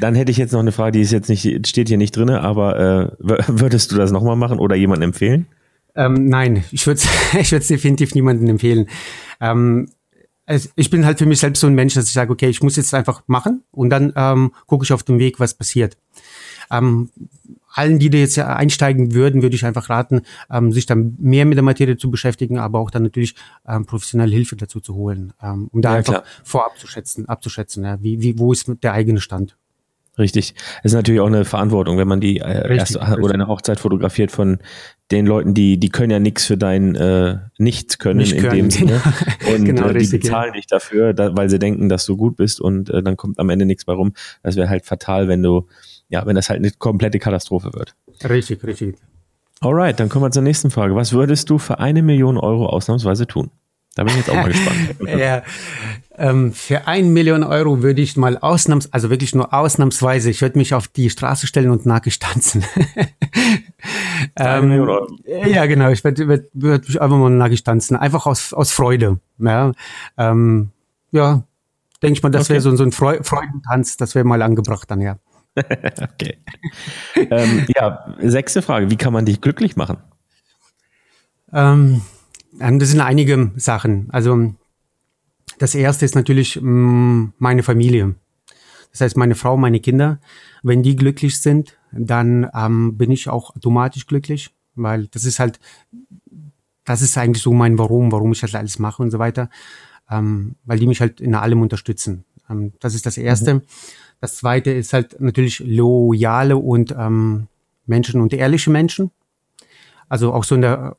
Dann 0.00 0.14
hätte 0.14 0.30
ich 0.30 0.36
jetzt 0.36 0.52
noch 0.52 0.60
eine 0.60 0.72
Frage, 0.72 0.92
die 0.92 1.00
ist 1.00 1.10
jetzt 1.10 1.28
nicht, 1.28 1.66
steht 1.66 1.88
hier 1.88 1.98
nicht 1.98 2.16
drinne, 2.16 2.42
aber 2.42 2.78
äh, 2.78 3.10
würdest 3.48 3.90
du 3.92 3.96
das 3.96 4.12
nochmal 4.12 4.36
machen 4.36 4.58
oder 4.58 4.76
jemanden 4.76 5.02
empfehlen? 5.02 5.46
Ähm, 5.96 6.28
nein, 6.28 6.64
ich 6.70 6.86
würde 6.86 7.00
ich 7.40 7.50
würde 7.50 7.66
definitiv 7.66 8.14
niemanden 8.14 8.48
empfehlen. 8.48 8.86
Ähm, 9.40 9.88
also 10.48 10.70
ich 10.76 10.88
bin 10.88 11.04
halt 11.04 11.18
für 11.18 11.26
mich 11.26 11.40
selbst 11.40 11.60
so 11.60 11.66
ein 11.66 11.74
Mensch, 11.74 11.94
dass 11.94 12.06
ich 12.06 12.12
sage, 12.12 12.32
okay, 12.32 12.48
ich 12.48 12.62
muss 12.62 12.76
jetzt 12.76 12.94
einfach 12.94 13.22
machen 13.26 13.62
und 13.70 13.90
dann 13.90 14.12
ähm, 14.16 14.52
gucke 14.66 14.84
ich 14.84 14.92
auf 14.92 15.02
dem 15.02 15.18
Weg, 15.18 15.38
was 15.38 15.54
passiert. 15.54 15.96
Ähm, 16.70 17.10
allen, 17.74 17.98
die 17.98 18.10
da 18.10 18.18
jetzt 18.18 18.38
einsteigen 18.38 19.12
würden, 19.12 19.42
würde 19.42 19.54
ich 19.54 19.64
einfach 19.64 19.90
raten, 19.90 20.22
ähm, 20.50 20.72
sich 20.72 20.86
dann 20.86 21.16
mehr 21.20 21.44
mit 21.44 21.56
der 21.56 21.62
Materie 21.62 21.96
zu 21.98 22.10
beschäftigen, 22.10 22.58
aber 22.58 22.78
auch 22.78 22.90
dann 22.90 23.02
natürlich 23.02 23.34
ähm, 23.68 23.84
professionelle 23.84 24.32
Hilfe 24.32 24.56
dazu 24.56 24.80
zu 24.80 24.94
holen, 24.94 25.34
ähm, 25.42 25.68
um 25.70 25.82
da 25.82 25.90
ja, 25.90 25.96
einfach 25.98 26.12
klar. 26.14 26.24
vorab 26.44 26.78
zu 26.78 26.86
schätzen, 26.86 27.28
abzuschätzen, 27.28 27.84
ja, 27.84 28.02
wie, 28.02 28.20
wie, 28.22 28.38
wo 28.38 28.52
ist 28.52 28.70
der 28.82 28.94
eigene 28.94 29.20
Stand. 29.20 29.56
Richtig. 30.18 30.54
Es 30.82 30.92
ist 30.92 30.94
natürlich 30.94 31.20
auch 31.20 31.26
eine 31.26 31.44
Verantwortung, 31.44 31.96
wenn 31.96 32.08
man 32.08 32.20
die 32.20 32.38
äh, 32.38 32.76
erste 32.76 33.00
richtig. 33.00 33.24
oder 33.24 33.34
eine 33.34 33.46
Hochzeit 33.46 33.78
fotografiert 33.78 34.32
von 34.32 34.58
den 35.10 35.26
Leuten, 35.26 35.54
die, 35.54 35.78
die 35.78 35.88
können 35.88 36.10
ja 36.10 36.18
nichts 36.18 36.44
für 36.44 36.56
dein 36.56 36.94
äh, 36.96 37.38
Nichts 37.56 37.98
können 37.98 38.18
Nicht 38.18 38.32
in 38.32 38.42
können, 38.42 38.56
dem 38.56 38.70
Sinne. 38.70 39.00
Genau. 39.38 39.54
Und 39.54 39.64
genau, 39.64 39.86
äh, 39.86 39.92
die 39.92 39.98
richtig, 39.98 40.22
bezahlen 40.22 40.48
ja. 40.48 40.52
dich 40.54 40.66
dafür, 40.66 41.14
da, 41.14 41.36
weil 41.36 41.48
sie 41.48 41.58
denken, 41.58 41.88
dass 41.88 42.04
du 42.04 42.16
gut 42.16 42.36
bist 42.36 42.60
und 42.60 42.90
äh, 42.90 43.02
dann 43.02 43.16
kommt 43.16 43.38
am 43.38 43.48
Ende 43.48 43.64
nichts 43.64 43.84
bei 43.84 43.92
rum. 43.92 44.12
Das 44.42 44.56
wäre 44.56 44.68
halt 44.68 44.84
fatal, 44.84 45.28
wenn 45.28 45.42
du, 45.42 45.66
ja, 46.08 46.26
wenn 46.26 46.36
das 46.36 46.50
halt 46.50 46.58
eine 46.58 46.70
komplette 46.72 47.18
Katastrophe 47.18 47.72
wird. 47.72 47.94
Richtig, 48.28 48.62
richtig. 48.64 48.96
Alright, 49.60 49.98
dann 49.98 50.08
kommen 50.08 50.24
wir 50.24 50.30
zur 50.30 50.42
nächsten 50.42 50.70
Frage. 50.70 50.94
Was 50.94 51.12
würdest 51.12 51.50
du 51.50 51.58
für 51.58 51.78
eine 51.78 52.02
Million 52.02 52.36
Euro 52.36 52.66
ausnahmsweise 52.66 53.26
tun? 53.26 53.50
Da 53.98 54.04
bin 54.04 54.12
ich 54.12 54.18
jetzt 54.18 54.30
auch 54.30 54.36
mal 54.36 54.48
gespannt. 54.48 54.94
ja, 55.18 55.42
ähm, 56.16 56.52
für 56.52 56.86
ein 56.86 57.12
Million 57.12 57.42
Euro 57.42 57.82
würde 57.82 58.00
ich 58.00 58.16
mal 58.16 58.38
ausnahms, 58.38 58.92
also 58.92 59.10
wirklich 59.10 59.34
nur 59.34 59.52
ausnahmsweise, 59.52 60.30
ich 60.30 60.40
würde 60.40 60.56
mich 60.56 60.72
auf 60.72 60.86
die 60.86 61.10
Straße 61.10 61.48
stellen 61.48 61.68
und 61.70 61.84
nackig 61.84 62.20
tanzen. 62.20 62.64
ähm, 64.36 64.88
ja, 65.26 65.66
genau, 65.66 65.90
ich 65.90 66.04
würde 66.04 66.28
würd, 66.28 66.48
würd 66.52 66.86
mich 66.86 67.02
einfach 67.02 67.16
mal 67.16 67.28
nackig 67.28 67.64
tanzen, 67.64 67.96
einfach 67.96 68.26
aus, 68.26 68.52
aus 68.52 68.70
Freude. 68.70 69.18
Ja, 69.38 69.72
ähm, 70.16 70.70
ja 71.10 71.42
denke 72.00 72.18
ich 72.18 72.22
mal, 72.22 72.30
das 72.30 72.44
okay. 72.44 72.52
wäre 72.52 72.60
so, 72.60 72.76
so 72.76 72.84
ein 72.84 72.92
Freu 72.92 73.18
Freudentanz, 73.20 73.96
das 73.96 74.14
wäre 74.14 74.24
mal 74.24 74.42
angebracht 74.42 74.88
dann, 74.88 75.00
ja. 75.00 75.18
okay. 75.56 76.38
ähm, 77.16 77.66
ja, 77.74 78.14
sechste 78.20 78.62
Frage, 78.62 78.92
wie 78.92 78.96
kann 78.96 79.12
man 79.12 79.24
dich 79.24 79.40
glücklich 79.40 79.74
machen? 79.74 79.96
Ähm, 81.52 81.94
ähm, 81.94 82.02
das 82.58 82.88
sind 82.90 83.00
einige 83.00 83.52
Sachen. 83.56 84.08
Also 84.10 84.54
das 85.58 85.74
erste 85.74 86.04
ist 86.04 86.14
natürlich 86.14 86.58
mm, 86.60 87.32
meine 87.38 87.62
Familie. 87.62 88.14
Das 88.92 89.00
heißt, 89.00 89.16
meine 89.16 89.34
Frau, 89.34 89.56
meine 89.56 89.80
Kinder. 89.80 90.18
Wenn 90.62 90.82
die 90.82 90.96
glücklich 90.96 91.38
sind, 91.38 91.76
dann 91.92 92.48
ähm, 92.54 92.96
bin 92.96 93.10
ich 93.10 93.28
auch 93.28 93.54
automatisch 93.54 94.06
glücklich, 94.06 94.54
weil 94.74 95.06
das 95.08 95.24
ist 95.24 95.38
halt, 95.38 95.60
das 96.84 97.02
ist 97.02 97.16
eigentlich 97.16 97.42
so 97.42 97.52
mein 97.52 97.78
Warum, 97.78 98.12
warum 98.12 98.32
ich 98.32 98.40
das 98.40 98.54
alles 98.54 98.78
mache 98.78 99.02
und 99.02 99.10
so 99.10 99.18
weiter, 99.18 99.50
ähm, 100.10 100.56
weil 100.64 100.78
die 100.78 100.86
mich 100.86 101.00
halt 101.00 101.20
in 101.20 101.34
allem 101.34 101.62
unterstützen. 101.62 102.24
Ähm, 102.50 102.72
das 102.80 102.94
ist 102.94 103.06
das 103.06 103.18
Erste. 103.18 103.54
Mhm. 103.54 103.62
Das 104.20 104.36
Zweite 104.36 104.70
ist 104.70 104.92
halt 104.92 105.20
natürlich 105.20 105.60
loyale 105.60 106.56
und 106.56 106.94
ähm, 106.98 107.46
Menschen 107.86 108.20
und 108.20 108.32
ehrliche 108.32 108.70
Menschen. 108.70 109.10
Also 110.08 110.32
auch 110.32 110.44
so 110.44 110.54
in 110.54 110.62
der 110.62 110.96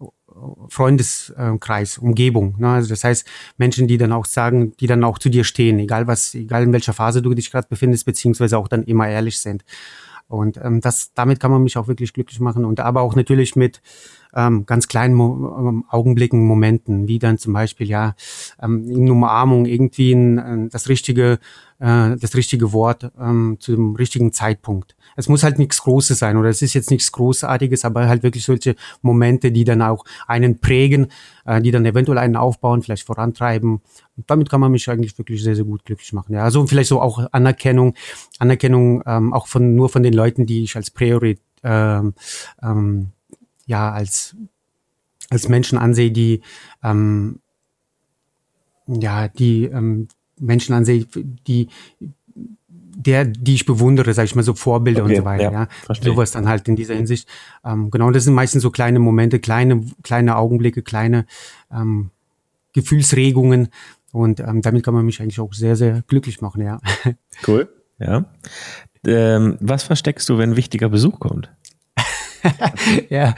Freundeskreis, 0.70 1.98
Umgebung. 1.98 2.56
Ne? 2.58 2.70
Also 2.70 2.90
das 2.90 3.04
heißt, 3.04 3.28
Menschen, 3.58 3.88
die 3.88 3.98
dann 3.98 4.12
auch 4.12 4.26
sagen, 4.26 4.74
die 4.80 4.88
dann 4.88 5.04
auch 5.04 5.20
zu 5.20 5.30
dir 5.30 5.44
stehen, 5.44 5.80
egal 5.80 6.08
was, 6.08 6.34
egal 6.36 6.64
in 6.64 6.74
welcher 6.74 6.94
Phase 6.94 7.22
du 7.22 7.34
dich 7.34 7.52
gerade 7.52 7.68
befindest, 7.70 8.06
beziehungsweise 8.06 8.58
auch 8.58 8.68
dann 8.68 8.84
immer 8.84 9.08
ehrlich 9.08 9.40
sind. 9.40 9.64
Und 10.28 10.58
ähm, 10.64 10.80
das, 10.80 11.12
damit 11.14 11.40
kann 11.40 11.52
man 11.52 11.64
mich 11.64 11.78
auch 11.78 11.88
wirklich 11.88 12.14
glücklich 12.14 12.40
machen 12.40 12.64
und 12.64 12.80
aber 12.80 13.02
auch 13.02 13.16
natürlich 13.16 13.56
mit 13.56 13.82
ähm, 14.34 14.66
ganz 14.66 14.88
kleinen 14.88 15.14
Mo 15.14 15.56
ähm, 15.58 15.86
Augenblicken, 15.90 16.46
Momenten, 16.46 17.08
wie 17.08 17.20
dann 17.20 17.38
zum 17.38 17.54
Beispiel 17.54 17.88
ja 17.88 18.16
ähm, 18.62 18.90
in 18.90 19.10
Umarmung 19.10 19.66
irgendwie 19.66 20.14
ein, 20.14 20.70
das 20.70 20.90
richtige, 20.90 21.40
äh, 21.80 22.16
das 22.18 22.36
richtige 22.36 22.72
Wort 22.74 23.12
ähm, 23.20 23.58
zum 23.60 23.96
richtigen 23.96 24.34
Zeitpunkt 24.34 24.96
es 25.20 25.28
muss 25.28 25.44
halt 25.44 25.60
nichts 25.60 25.82
Großes 25.82 26.20
sein 26.20 26.38
oder 26.38 26.50
es 26.50 26.62
ist 26.62 26.74
jetzt 26.74 26.92
nichts 26.92 27.12
Großartiges, 27.12 27.84
aber 27.84 28.08
halt 28.08 28.24
wirklich 28.24 28.46
solche 28.46 28.76
Momente, 29.02 29.52
die 29.52 29.66
dann 29.66 29.82
auch 29.82 30.06
einen 30.28 30.60
prägen, 30.60 31.08
äh, 31.46 31.62
die 31.62 31.72
dann 31.72 31.86
eventuell 31.86 32.18
einen 32.18 32.38
aufbauen, 32.38 32.82
vielleicht 32.82 33.06
vorantreiben. 33.06 33.82
Und 34.16 34.30
damit 34.30 34.50
kann 34.50 34.62
man 34.62 34.72
mich 34.72 34.90
eigentlich 34.90 35.18
wirklich 35.18 35.44
sehr, 35.44 35.56
sehr 35.56 35.66
gut 35.66 35.84
glücklich 35.84 36.14
machen. 36.14 36.34
Ja, 36.34 36.44
also 36.44 36.66
vielleicht 36.68 36.90
so 36.90 37.02
auch 37.02 37.28
Anerkennung, 37.34 37.96
Anerkennung 38.40 39.04
ähm, 39.06 39.34
auch 39.34 39.48
von 39.48 39.76
nur 39.76 39.90
von 39.90 40.04
den 40.04 40.14
Leuten, 40.14 40.46
die 40.46 40.64
ich 40.64 40.76
als 40.78 40.90
Priorität 40.92 41.44
ähm, 41.62 42.14
ähm, 42.64 43.12
ja 43.70 43.92
als 43.92 44.36
als 45.30 45.48
Menschen 45.48 45.78
ansehe, 45.78 46.12
die 46.12 46.42
ähm, 46.84 47.40
ja 48.88 49.28
die 49.28 49.66
ähm, 49.66 50.08
Menschen 50.40 50.74
ansehe, 50.74 51.06
die 51.48 51.70
der, 53.02 53.24
die 53.24 53.54
ich 53.54 53.66
bewundere, 53.66 54.14
sage 54.14 54.26
ich 54.26 54.36
mal 54.36 54.44
so 54.44 54.54
Vorbilder 54.54 55.04
okay, 55.04 55.12
und 55.12 55.18
so 55.18 55.26
weiter. 55.26 55.52
Ja, 55.52 55.68
ja. 55.88 55.96
Sowas 56.02 56.32
dann 56.32 56.50
halt 56.50 56.68
in 56.68 56.76
dieser 56.76 56.96
Hinsicht. 56.96 57.30
Ähm, 57.64 57.92
genau, 57.92 58.12
das 58.12 58.26
sind 58.26 58.34
meistens 58.34 58.62
so 58.62 58.72
kleine 58.72 59.00
Momente, 59.00 59.40
kleine, 59.40 59.86
kleine 60.04 60.36
Augenblicke, 60.36 60.82
kleine 60.82 61.26
ähm, 61.72 62.10
Gefühlsregungen. 62.74 63.70
Und 64.12 64.42
ähm, 64.42 64.62
damit 64.62 64.84
kann 64.84 64.94
man 64.94 65.06
mich 65.06 65.22
eigentlich 65.22 65.40
auch 65.40 65.54
sehr, 65.54 65.78
sehr 65.78 66.02
glücklich 66.08 66.42
machen, 66.42 66.62
ja. 66.62 66.82
Cool, 67.48 67.70
ja. 68.00 68.26
Ähm, 69.06 69.58
was 69.62 69.84
versteckst 69.84 70.28
du, 70.28 70.38
wenn 70.38 70.58
wichtiger 70.58 70.90
Besuch 70.90 71.20
kommt? 71.20 71.50
ja, 73.10 73.36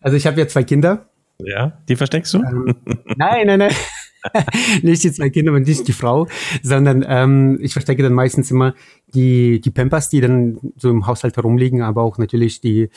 also 0.00 0.16
ich 0.16 0.26
habe 0.26 0.40
ja 0.40 0.48
zwei 0.48 0.64
Kinder. 0.64 1.08
Ja, 1.38 1.78
die 1.88 1.96
versteckst 1.96 2.34
du? 2.34 2.38
Ähm, 2.38 2.74
nein, 3.16 3.46
nein, 3.46 3.58
nein. 3.58 3.74
nicht 4.82 5.02
die 5.02 5.12
zwei 5.12 5.30
Kinder 5.30 5.52
und 5.52 5.66
nicht 5.66 5.88
die 5.88 5.92
Frau, 5.92 6.28
sondern 6.62 7.04
ähm, 7.08 7.58
ich 7.62 7.72
verstecke 7.72 8.02
dann 8.02 8.12
meistens 8.12 8.50
immer 8.50 8.74
die, 9.14 9.60
die 9.60 9.70
Pampers, 9.70 10.10
die 10.10 10.20
dann 10.20 10.58
so 10.76 10.90
im 10.90 11.06
Haushalt 11.06 11.36
herumliegen, 11.36 11.82
aber 11.82 12.02
auch 12.02 12.18
natürlich 12.18 12.60
die 12.60 12.90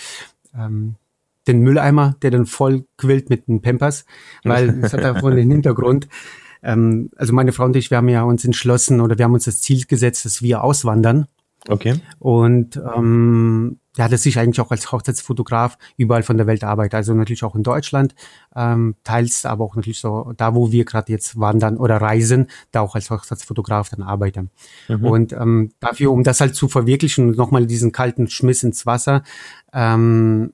ähm, 0.54 0.96
den 1.48 1.62
Mülleimer, 1.62 2.16
der 2.22 2.32
dann 2.32 2.46
voll 2.46 2.86
quillt 2.98 3.30
mit 3.30 3.48
den 3.48 3.62
Pampers, 3.62 4.06
weil 4.44 4.82
es 4.82 4.94
hat 4.94 5.04
einfach 5.04 5.30
den 5.32 5.52
Hintergrund. 5.52 6.08
Ähm, 6.62 7.10
also 7.18 7.34
meine 7.34 7.52
Frau 7.52 7.66
und 7.66 7.76
ich, 7.76 7.92
wir 7.92 7.98
haben 7.98 8.10
ja 8.10 8.24
uns 8.24 8.46
entschlossen 8.46 9.02
oder 9.02 9.18
wir 9.18 9.26
haben 9.26 9.34
uns 9.34 9.46
das 9.46 9.60
Ziel 9.62 9.86
gesetzt, 9.86 10.26
dass 10.26 10.42
wir 10.42 10.64
auswandern. 10.64 11.28
Okay. 11.68 11.96
Und 12.20 12.82
ähm, 12.96 13.80
ja, 13.98 14.08
dass 14.08 14.26
ich 14.26 14.40
eigentlich 14.40 14.60
auch 14.60 14.72
als 14.72 14.92
Hochzeitsfotograf 14.92 15.78
überall 15.98 16.24
von 16.24 16.38
der 16.38 16.48
Welt 16.48 16.64
arbeite. 16.64 16.98
Also 16.98 17.14
natürlich 17.14 17.44
auch 17.44 17.56
in 17.56 17.64
Deutschland, 17.64 18.16
ähm, 18.56 18.96
teils 19.04 19.46
aber 19.46 19.64
auch 19.64 19.76
natürlich 19.76 20.00
so 20.00 20.34
da, 20.36 20.56
wo 20.56 20.72
wir 20.72 20.84
gerade 20.86 21.12
jetzt 21.12 21.40
wandern 21.40 21.78
oder 21.78 21.98
reisen, 21.98 22.48
da 22.72 22.82
auch 22.82 22.96
als 22.96 23.10
Hochzeitsfotograf 23.10 23.90
dann 23.90 24.02
arbeite. 24.02 24.48
Mhm. 24.88 25.06
Und 25.06 25.34
ähm, 25.34 25.72
dafür, 25.80 26.12
um 26.12 26.24
das 26.24 26.42
halt 26.42 26.56
zu 26.56 26.68
verwirklichen 26.68 27.30
und 27.30 27.38
nochmal 27.38 27.68
diesen 27.68 27.92
kalten 27.92 28.28
Schmiss 28.30 28.64
ins 28.64 28.86
Wasser, 28.86 29.24
ähm, 29.74 30.54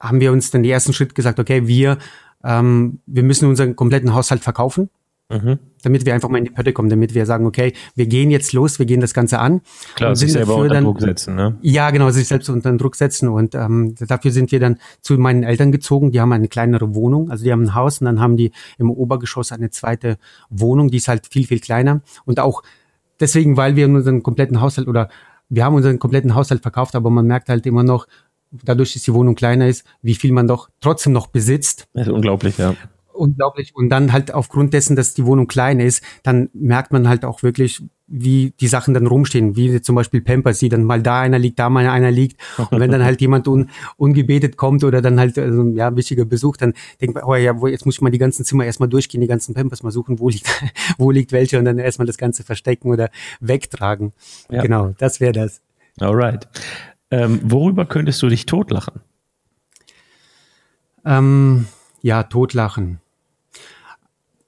haben 0.00 0.20
wir 0.20 0.32
uns 0.32 0.50
dann 0.50 0.62
den 0.62 0.72
ersten 0.72 0.92
Schritt 0.92 1.14
gesagt, 1.14 1.38
okay, 1.38 1.66
wir, 1.66 1.98
ähm, 2.44 3.00
wir 3.06 3.22
müssen 3.22 3.48
unseren 3.48 3.76
kompletten 3.76 4.14
Haushalt 4.14 4.42
verkaufen. 4.42 4.90
Mhm. 5.28 5.58
Damit 5.82 6.06
wir 6.06 6.14
einfach 6.14 6.28
mal 6.28 6.38
in 6.38 6.44
die 6.44 6.50
Pötte 6.50 6.72
kommen, 6.72 6.88
damit 6.88 7.12
wir 7.14 7.26
sagen, 7.26 7.46
okay, 7.46 7.72
wir 7.96 8.06
gehen 8.06 8.30
jetzt 8.30 8.52
los, 8.52 8.78
wir 8.78 8.86
gehen 8.86 9.00
das 9.00 9.12
Ganze 9.12 9.40
an. 9.40 9.60
Klar, 9.96 10.10
und 10.10 10.16
sich 10.16 10.32
selber 10.32 10.54
unter 10.56 10.74
dann, 10.74 10.84
Druck 10.84 11.00
setzen, 11.00 11.34
ne? 11.34 11.58
Ja, 11.62 11.90
genau, 11.90 12.10
sich 12.10 12.28
selbst 12.28 12.48
unter 12.48 12.72
Druck 12.76 12.94
setzen. 12.94 13.28
Und 13.28 13.56
ähm, 13.56 13.96
dafür 13.98 14.30
sind 14.30 14.52
wir 14.52 14.60
dann 14.60 14.78
zu 15.00 15.18
meinen 15.18 15.42
Eltern 15.42 15.72
gezogen. 15.72 16.12
Die 16.12 16.20
haben 16.20 16.32
eine 16.32 16.46
kleinere 16.46 16.94
Wohnung, 16.94 17.30
also 17.30 17.42
die 17.42 17.50
haben 17.50 17.62
ein 17.62 17.74
Haus 17.74 18.00
und 18.00 18.04
dann 18.04 18.20
haben 18.20 18.36
die 18.36 18.52
im 18.78 18.90
Obergeschoss 18.90 19.50
eine 19.50 19.70
zweite 19.70 20.16
Wohnung, 20.48 20.90
die 20.90 20.98
ist 20.98 21.08
halt 21.08 21.26
viel, 21.26 21.46
viel 21.46 21.60
kleiner. 21.60 22.02
Und 22.24 22.38
auch 22.38 22.62
deswegen, 23.18 23.56
weil 23.56 23.74
wir 23.74 23.86
unseren 23.86 24.22
kompletten 24.22 24.60
Haushalt 24.60 24.86
oder 24.86 25.08
wir 25.48 25.64
haben 25.64 25.74
unseren 25.74 25.98
kompletten 25.98 26.36
Haushalt 26.36 26.62
verkauft, 26.62 26.94
aber 26.94 27.10
man 27.10 27.26
merkt 27.26 27.48
halt 27.48 27.66
immer 27.66 27.82
noch, 27.82 28.06
dadurch, 28.62 28.92
dass 28.94 29.02
die 29.02 29.12
Wohnung 29.12 29.34
kleiner 29.34 29.66
ist, 29.66 29.84
wie 30.02 30.14
viel 30.14 30.32
man 30.32 30.46
doch 30.46 30.68
trotzdem 30.80 31.12
noch 31.12 31.26
besitzt. 31.26 31.88
Das 31.94 32.06
ist 32.06 32.12
unglaublich, 32.12 32.58
ja 32.58 32.74
unglaublich. 33.16 33.74
Und 33.74 33.88
dann 33.88 34.12
halt 34.12 34.32
aufgrund 34.32 34.74
dessen, 34.74 34.96
dass 34.96 35.14
die 35.14 35.26
Wohnung 35.26 35.46
klein 35.46 35.80
ist, 35.80 36.02
dann 36.22 36.48
merkt 36.52 36.92
man 36.92 37.08
halt 37.08 37.24
auch 37.24 37.42
wirklich, 37.42 37.82
wie 38.08 38.52
die 38.60 38.68
Sachen 38.68 38.94
dann 38.94 39.06
rumstehen, 39.06 39.56
wie 39.56 39.80
zum 39.80 39.96
Beispiel 39.96 40.20
Pampers, 40.20 40.60
die 40.60 40.68
dann 40.68 40.84
mal 40.84 41.02
da 41.02 41.20
einer 41.20 41.38
liegt, 41.38 41.58
da 41.58 41.68
mal 41.68 41.86
einer 41.88 42.10
liegt. 42.10 42.40
Und 42.70 42.78
wenn 42.78 42.92
dann 42.92 43.04
halt 43.04 43.20
jemand 43.20 43.48
un, 43.48 43.70
ungebetet 43.96 44.56
kommt 44.56 44.84
oder 44.84 45.02
dann 45.02 45.18
halt 45.18 45.36
also, 45.38 45.64
ja, 45.70 45.88
ein 45.88 45.96
wichtiger 45.96 46.24
Besuch, 46.24 46.56
dann 46.56 46.74
denkt 47.00 47.16
man, 47.16 47.24
oh 47.24 47.34
ja, 47.34 47.52
jetzt 47.66 47.84
muss 47.84 47.96
ich 47.96 48.00
mal 48.00 48.10
die 48.10 48.18
ganzen 48.18 48.44
Zimmer 48.44 48.64
erstmal 48.64 48.88
durchgehen, 48.88 49.20
die 49.20 49.26
ganzen 49.26 49.54
Pampers 49.54 49.82
mal 49.82 49.90
suchen, 49.90 50.20
wo 50.20 50.28
liegt, 50.28 50.48
wo 50.98 51.10
liegt 51.10 51.32
welche 51.32 51.58
und 51.58 51.64
dann 51.64 51.78
erstmal 51.78 52.06
das 52.06 52.18
Ganze 52.18 52.44
verstecken 52.44 52.90
oder 52.90 53.10
wegtragen. 53.40 54.12
Ja. 54.50 54.62
Genau, 54.62 54.94
das 54.98 55.20
wäre 55.20 55.32
das. 55.32 55.62
Alright. 55.98 56.46
Ähm, 57.10 57.40
worüber 57.42 57.86
könntest 57.86 58.22
du 58.22 58.28
dich 58.28 58.46
totlachen? 58.46 59.00
Ähm, 61.04 61.66
ja, 62.02 62.24
totlachen. 62.24 63.00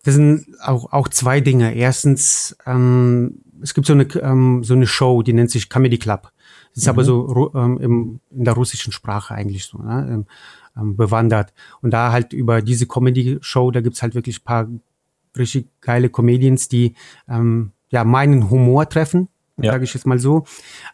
Das 0.08 0.14
sind 0.14 0.46
auch, 0.62 0.90
auch 0.90 1.08
zwei 1.08 1.42
Dinge. 1.42 1.74
Erstens, 1.74 2.56
ähm, 2.64 3.42
es 3.60 3.74
gibt 3.74 3.86
so 3.86 3.92
eine, 3.92 4.04
ähm, 4.22 4.64
so 4.64 4.72
eine 4.72 4.86
Show, 4.86 5.22
die 5.22 5.34
nennt 5.34 5.50
sich 5.50 5.68
Comedy 5.68 5.98
Club. 5.98 6.32
Das 6.70 6.78
ist 6.78 6.86
mhm. 6.86 6.88
aber 6.88 7.04
so 7.04 7.52
ähm, 7.54 7.78
im, 7.78 8.20
in 8.30 8.44
der 8.46 8.54
russischen 8.54 8.90
Sprache 8.90 9.34
eigentlich 9.34 9.66
so 9.66 9.76
ne, 9.76 10.08
ähm, 10.10 10.26
ähm, 10.78 10.96
bewandert. 10.96 11.52
Und 11.82 11.90
da 11.90 12.10
halt 12.10 12.32
über 12.32 12.62
diese 12.62 12.86
Comedy-Show, 12.86 13.70
da 13.70 13.82
gibt's 13.82 14.00
halt 14.00 14.14
wirklich 14.14 14.44
paar 14.44 14.66
richtig 15.36 15.68
geile 15.82 16.08
Comedians, 16.08 16.68
die 16.68 16.94
ähm, 17.28 17.72
ja 17.90 18.02
meinen 18.04 18.48
Humor 18.48 18.88
treffen, 18.88 19.28
ja. 19.58 19.72
sage 19.72 19.84
ich 19.84 19.92
jetzt 19.92 20.06
mal 20.06 20.18
so, 20.18 20.46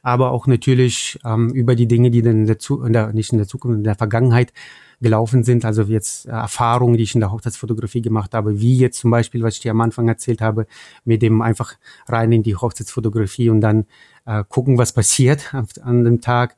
aber 0.03 0.33
auch 0.33 0.49
natürlich 0.49 1.21
ähm, 1.25 1.51
über 1.51 1.77
die 1.77 1.87
Dinge, 1.87 2.11
die 2.11 2.23
dann 2.23 2.41
in 2.41 2.47
der, 2.47 2.59
Zu 2.59 2.83
in 2.83 2.93
der 2.93 3.13
nicht 3.13 3.31
in 3.31 3.39
der 3.39 3.47
Zukunft, 3.47 3.79
in 3.79 3.85
der 3.85 3.95
Vergangenheit 3.95 4.53
gelaufen 5.01 5.45
sind, 5.45 5.65
also 5.65 5.83
jetzt 5.83 6.27
äh, 6.27 6.31
Erfahrungen, 6.31 6.97
die 6.97 7.05
ich 7.05 7.15
in 7.15 7.21
der 7.21 7.33
Hochzeitsfotografie 7.33 8.03
gemacht 8.03 8.35
habe, 8.35 8.61
wie 8.61 8.79
jetzt 8.79 8.99
zum 8.99 9.11
Beispiel, 9.11 9.43
was 9.43 9.55
ich 9.57 9.61
dir 9.61 9.73
am 9.73 9.81
Anfang 9.81 10.09
erzählt 10.09 10.41
habe, 10.41 10.67
mit 11.05 11.23
dem 11.23 11.43
einfach 11.43 11.75
rein 12.09 12.33
in 12.33 12.43
die 12.43 12.57
Hochzeitsfotografie 12.57 13.51
und 13.51 13.61
dann 13.61 13.87
äh, 14.27 14.45
gucken, 14.49 14.79
was 14.79 14.93
passiert 14.95 15.55
an 15.83 16.05
dem 16.05 16.21
Tag. 16.21 16.57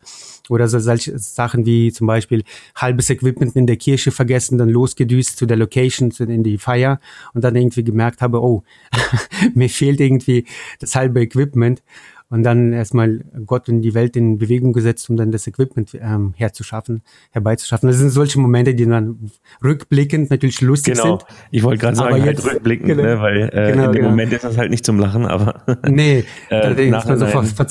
Oder 0.49 0.69
so 0.69 0.79
solche 0.79 1.19
Sachen 1.19 1.67
wie 1.67 1.93
zum 1.93 2.07
Beispiel 2.07 2.45
halbes 2.75 3.11
Equipment 3.11 3.57
in 3.57 3.67
der 3.67 3.77
Kirche 3.77 4.13
vergessen, 4.13 4.59
dann 4.59 4.69
losgedüst 4.69 5.37
zu 5.37 5.47
der 5.47 5.57
Location, 5.57 6.11
zu, 6.11 6.25
in 6.25 6.45
die 6.45 6.59
Feier 6.59 7.01
und 7.35 7.43
dann 7.43 7.57
irgendwie 7.57 7.85
gemerkt 7.85 8.21
habe, 8.21 8.41
oh, 8.43 8.63
mir 9.55 9.69
fehlt 9.69 10.01
irgendwie 10.01 10.47
das 10.79 10.95
halbe 10.95 11.21
Equipment 11.21 11.83
und 12.29 12.43
dann 12.43 12.73
erstmal 12.73 13.25
Gott 13.47 13.69
in 13.69 13.83
die 13.83 13.95
Welt 13.95 14.17
in 14.17 14.39
Bewegung 14.39 14.73
gesetzt, 14.73 15.09
um 15.09 15.17
dann 15.17 15.31
das 15.31 15.47
Equipment 15.47 15.97
ähm, 16.01 16.35
herzuschaffen, 16.37 17.03
herbeizuschaffen. 17.31 17.89
Das 17.89 17.99
sind 17.99 18.11
solche 18.11 18.41
Momente, 18.41 18.75
die 18.75 18.87
dann 18.87 19.31
rückblickend 19.63 20.31
natürlich 20.31 20.61
lustig 20.61 20.95
genau. 20.95 21.19
sind. 21.19 21.27
Ich 21.51 21.63
wollte 21.63 21.81
gerade 21.81 21.97
sagen, 21.97 22.23
halt 22.23 22.45
rückblickend, 22.45 22.89
genau, 22.89 23.03
ne, 23.03 23.21
weil 23.21 23.43
äh, 23.53 23.73
genau, 23.73 23.87
in 23.87 23.93
dem 23.93 23.93
genau. 23.93 24.09
Moment 24.11 24.33
ist 24.33 24.45
das 24.45 24.59
halt 24.59 24.71
nicht 24.71 24.85
zum 24.85 24.99
Lachen, 24.99 25.25
aber 25.25 25.63
nee, 25.89 26.25
äh, 26.49 26.75
da 26.91 26.99
ist 26.99 27.09
man 27.09 27.19
so 27.19 27.27
ver 27.27 27.67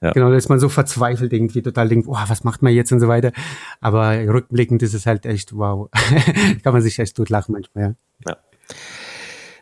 ja. 0.00 0.12
Genau, 0.12 0.30
da 0.30 0.36
ist 0.36 0.48
man 0.48 0.60
so 0.60 0.68
verzweifelt 0.68 1.32
irgendwie, 1.32 1.60
total 1.60 1.88
denkt, 1.88 2.06
oh, 2.08 2.16
was 2.28 2.44
macht 2.44 2.62
man 2.62 2.72
jetzt 2.72 2.92
und 2.92 3.00
so 3.00 3.08
weiter. 3.08 3.32
Aber 3.80 4.16
rückblickend 4.16 4.80
ist 4.82 4.94
es 4.94 5.06
halt 5.06 5.26
echt, 5.26 5.56
wow, 5.56 5.88
kann 6.62 6.72
man 6.72 6.82
sich 6.82 7.00
echt 7.00 7.16
tot 7.16 7.30
lachen 7.30 7.52
manchmal, 7.52 7.96
ja. 8.24 8.30
ja. 8.30 8.36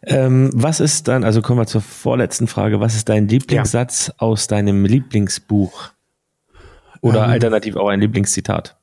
Ähm, 0.03 0.51
was 0.53 0.81
ist 0.81 1.09
dann, 1.09 1.25
also 1.25 1.43
kommen 1.43 1.59
wir 1.59 1.67
zur 1.67 1.81
vorletzten 1.81 2.47
Frage, 2.47 2.81
was 2.81 2.95
ist 2.95 3.09
dein 3.09 3.29
Lieblingssatz 3.29 4.09
ja. 4.09 4.15
aus 4.19 4.47
deinem 4.47 4.85
Lieblingsbuch? 4.85 5.91
Oder 7.01 7.25
ähm, 7.25 7.31
alternativ 7.31 7.77
auch 7.77 7.89
ein 7.89 8.01
Lieblingszitat? 8.01 8.77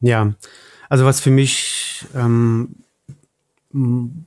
Ja, 0.00 0.34
also 0.88 1.04
was 1.04 1.20
für 1.20 1.30
mich 1.30 2.04
ähm, 2.14 2.76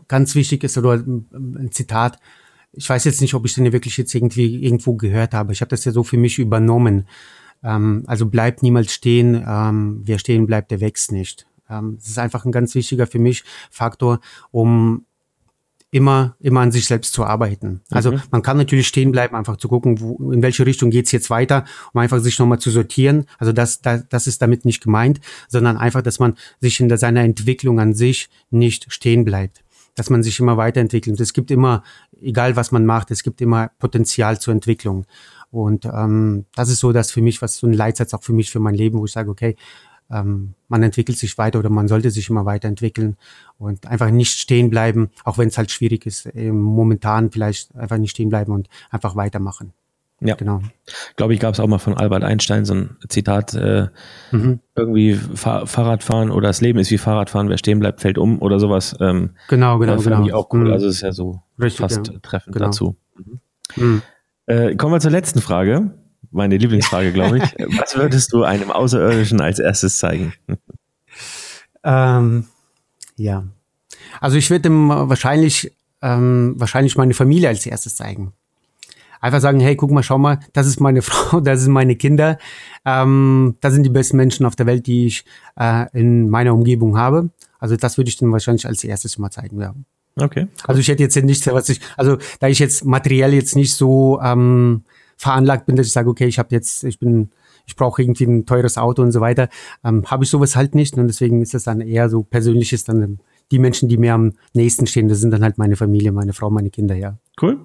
ganz 0.08 0.36
wichtig 0.36 0.64
ist, 0.64 0.78
oder 0.78 0.94
ein 0.94 1.70
Zitat, 1.72 2.20
ich 2.72 2.90
weiß 2.90 3.04
jetzt 3.04 3.22
nicht, 3.22 3.34
ob 3.34 3.46
ich 3.46 3.54
den 3.54 3.72
wirklich 3.72 3.98
jetzt 3.98 4.14
irgendwie 4.16 4.64
irgendwo 4.64 4.96
gehört 4.96 5.34
habe. 5.34 5.54
Ich 5.54 5.62
habe 5.62 5.70
das 5.70 5.86
ja 5.86 5.92
so 5.92 6.04
für 6.04 6.18
mich 6.18 6.40
übernommen. 6.40 7.08
Ähm, 7.64 8.04
also 8.08 8.26
bleibt 8.26 8.64
niemals 8.64 8.94
stehen, 8.94 9.44
ähm, 9.48 10.02
wer 10.06 10.20
stehen 10.20 10.48
bleibt, 10.48 10.72
der 10.72 10.82
wächst 10.82 11.12
nicht. 11.12 11.46
Ähm, 11.70 11.98
das 12.00 12.10
ist 12.10 12.20
einfach 12.20 12.46
ein 12.46 12.52
ganz 12.52 12.76
wichtiger 12.76 13.08
für 13.08 13.20
mich 13.20 13.44
Faktor, 13.70 14.20
um 14.52 15.06
immer, 15.94 16.36
immer 16.40 16.62
an 16.62 16.72
sich 16.72 16.88
selbst 16.88 17.14
zu 17.14 17.24
arbeiten. 17.24 17.82
Also 17.92 18.14
mhm. 18.14 18.22
man 18.32 18.42
kann 18.42 18.58
natürlich 18.58 18.88
stehen 18.88 19.12
bleiben, 19.12 19.36
einfach 19.36 19.58
zu 19.58 19.68
gucken, 19.68 20.02
wo, 20.02 20.32
in 20.32 20.42
welche 20.42 20.66
Richtung 20.66 20.90
geht's 20.90 21.12
jetzt 21.12 21.30
weiter, 21.30 21.66
um 21.94 22.00
einfach 22.02 22.20
sich 22.20 22.40
nochmal 22.40 22.58
zu 22.58 22.72
sortieren. 22.72 23.26
Also 23.38 23.54
das, 23.54 23.82
das, 23.82 24.04
das 24.10 24.26
ist 24.26 24.42
damit 24.42 24.66
nicht 24.66 24.82
gemeint, 24.82 25.22
sondern 25.48 25.78
einfach, 25.78 26.02
dass 26.02 26.18
man 26.18 26.34
sich 26.60 26.80
in 26.80 26.90
der, 26.90 26.98
seiner 26.98 27.22
Entwicklung 27.22 27.80
an 27.80 27.94
sich 27.94 28.30
nicht 28.50 28.92
stehen 28.92 29.24
bleibt. 29.24 29.64
Dass 29.94 30.10
man 30.10 30.24
sich 30.24 30.40
immer 30.40 30.58
weiterentwickelt. 30.58 31.20
Es 31.20 31.32
gibt 31.32 31.52
immer, 31.52 31.84
egal 32.20 32.56
was 32.56 32.72
man 32.72 32.88
macht, 32.88 33.12
es 33.12 33.22
gibt 33.22 33.40
immer 33.40 33.70
Potenzial 33.78 34.40
zur 34.40 34.56
Entwicklung. 34.56 35.06
Und 35.52 35.86
ähm, 35.86 36.46
das 36.56 36.70
ist 36.70 36.80
so 36.80 36.92
das 36.92 37.12
für 37.12 37.22
mich, 37.22 37.44
was 37.44 37.58
so 37.58 37.68
ein 37.68 37.74
Leitsatz 37.74 38.16
auch 38.16 38.24
für 38.24 38.34
mich, 38.34 38.50
für 38.50 38.60
mein 38.60 38.74
Leben, 38.74 38.98
wo 38.98 39.06
ich 39.06 39.12
sage, 39.12 39.30
okay, 39.30 39.56
ähm, 40.14 40.54
man 40.68 40.84
entwickelt 40.84 41.18
sich 41.18 41.38
weiter 41.38 41.60
oder 41.60 41.70
man 41.70 41.88
sollte 41.88 42.12
sich 42.12 42.30
immer 42.30 42.46
weiterentwickeln 42.46 43.18
und 43.58 43.88
einfach 43.88 44.12
nicht 44.12 44.38
stehen 44.38 44.70
bleiben, 44.70 45.10
auch 45.24 45.38
wenn 45.38 45.48
es 45.48 45.58
halt 45.58 45.72
schwierig 45.72 46.06
ist, 46.06 46.34
momentan 46.36 47.32
vielleicht 47.32 47.76
einfach 47.76 47.98
nicht 47.98 48.12
stehen 48.12 48.30
bleiben 48.30 48.52
und 48.52 48.70
einfach 48.92 49.16
weitermachen. 49.16 49.74
Ja, 50.26 50.36
genau. 50.36 50.62
Glaube 51.18 51.34
ich, 51.34 51.40
gab 51.40 51.54
es 51.54 51.60
auch 51.60 51.68
mal 51.68 51.80
von 51.80 51.96
Albert 51.96 52.24
Einstein 52.24 52.64
so 52.64 52.74
ein 52.74 52.98
Zitat, 53.10 53.54
äh, 53.56 53.88
mhm. 54.32 54.60
irgendwie 54.76 55.16
Fahr 55.16 55.68
Fahrradfahren 55.68 56.32
oder 56.32 56.48
das 56.48 56.62
Leben 56.62 56.80
ist 56.80 56.92
wie 56.92 56.98
Fahrradfahren, 56.98 57.50
wer 57.50 57.58
stehen 57.58 57.80
bleibt, 57.80 58.00
fällt 58.00 58.18
um 58.18 58.42
oder 58.42 58.60
sowas. 58.60 58.96
Ähm, 59.02 59.32
genau, 59.50 59.80
genau, 59.80 59.98
genau. 59.98 60.26
Ich 60.26 60.34
auch 60.34 60.50
cool. 60.54 60.66
Mhm. 60.66 60.72
Also 60.72 60.88
es 60.88 60.96
ist 60.96 61.02
ja 61.02 61.12
so 61.12 61.42
Richtig, 61.60 61.80
fast 61.80 62.08
ja. 62.08 62.20
treffend 62.22 62.56
genau. 62.56 62.68
dazu. 62.68 62.96
Mhm. 63.76 64.02
Äh, 64.46 64.76
kommen 64.76 64.94
wir 64.94 65.00
zur 65.02 65.12
letzten 65.12 65.42
Frage 65.42 65.92
meine 66.34 66.58
Lieblingsfrage, 66.58 67.14
glaube 67.14 67.38
ich. 67.38 67.44
Was 67.80 67.96
würdest 67.96 68.34
du 68.34 68.44
einem 68.44 68.72
Außerirdischen 68.72 69.42
als 69.42 69.60
erstes 69.60 69.98
zeigen? 69.98 70.34
Ähm, 71.84 72.46
ja. 73.16 73.44
Also 74.20 74.38
ich 74.38 74.50
würde 74.50 74.70
ihm 74.70 74.90
wahrscheinlich, 74.90 75.76
ähm, 76.02 76.56
wahrscheinlich 76.58 76.98
meine 76.98 77.14
Familie 77.14 77.50
als 77.50 77.66
erstes 77.66 77.96
zeigen. 77.96 78.34
Einfach 79.22 79.40
sagen, 79.40 79.62
hey, 79.62 79.78
guck 79.78 79.92
mal, 79.92 80.04
schau 80.04 80.18
mal, 80.18 80.40
das 80.52 80.68
ist 80.68 80.80
meine 80.82 81.02
Frau, 81.04 81.40
das 81.40 81.62
sind 81.62 81.72
meine 81.72 81.96
Kinder. 81.96 82.38
Ähm, 82.86 83.56
das 83.62 83.74
sind 83.74 83.84
die 83.84 83.90
besten 83.90 84.18
Menschen 84.18 84.46
auf 84.46 84.56
der 84.56 84.66
Welt, 84.66 84.88
die 84.88 85.06
ich 85.06 85.26
äh, 85.58 85.86
in 85.94 86.30
meiner 86.30 86.54
Umgebung 86.54 86.98
habe. 86.98 87.30
Also 87.60 87.78
das 87.78 87.98
würde 87.98 88.10
ich 88.10 88.18
dann 88.18 88.32
wahrscheinlich 88.32 88.66
als 88.66 88.84
erstes 88.84 89.18
mal 89.18 89.32
zeigen, 89.32 89.62
ja. 89.62 89.74
Okay. 90.16 90.48
Also 90.68 90.80
ich 90.80 90.88
hätte 90.90 91.02
jetzt 91.02 91.16
nicht, 91.16 91.48
was 91.48 91.70
ich, 91.70 91.80
also 91.98 92.18
da 92.40 92.48
ich 92.48 92.60
jetzt 92.60 92.86
materiell 92.86 93.34
jetzt 93.34 93.56
nicht 93.56 93.74
so 93.74 94.20
ähm, 94.22 94.84
veranlagt 95.24 95.66
bin, 95.66 95.76
dass 95.76 95.88
ich 95.88 95.94
sage, 95.94 96.10
okay, 96.10 96.28
ich 96.28 96.38
habe 96.38 96.50
jetzt, 96.52 96.84
ich 96.84 97.00
bin, 97.00 97.32
ich 97.66 97.76
brauche 97.76 98.02
irgendwie 98.02 98.26
ein 98.26 98.46
teures 98.46 98.78
Auto 98.78 99.02
und 99.02 99.14
so 99.14 99.22
weiter, 99.22 99.48
ähm, 99.84 100.06
habe 100.06 100.26
ich 100.26 100.30
sowas 100.30 100.56
halt 100.56 100.76
nicht 100.76 100.98
und 100.98 101.08
deswegen 101.08 101.42
ist 101.42 101.56
es 101.56 101.64
dann 101.64 101.82
eher 101.82 102.10
so 102.10 102.24
persönliches 102.24 102.84
dann 102.84 103.20
die 103.52 103.60
Menschen, 103.60 103.88
die 103.88 103.98
mir 103.98 104.14
am 104.14 104.34
nächsten 104.54 104.86
stehen, 104.86 105.08
das 105.08 105.20
sind 105.20 105.32
dann 105.32 105.44
halt 105.44 105.58
meine 105.58 105.76
Familie, 105.76 106.12
meine 106.12 106.34
Frau, 106.34 106.50
meine 106.50 106.70
Kinder, 106.70 106.96
ja. 106.96 107.18
Cool. 107.42 107.60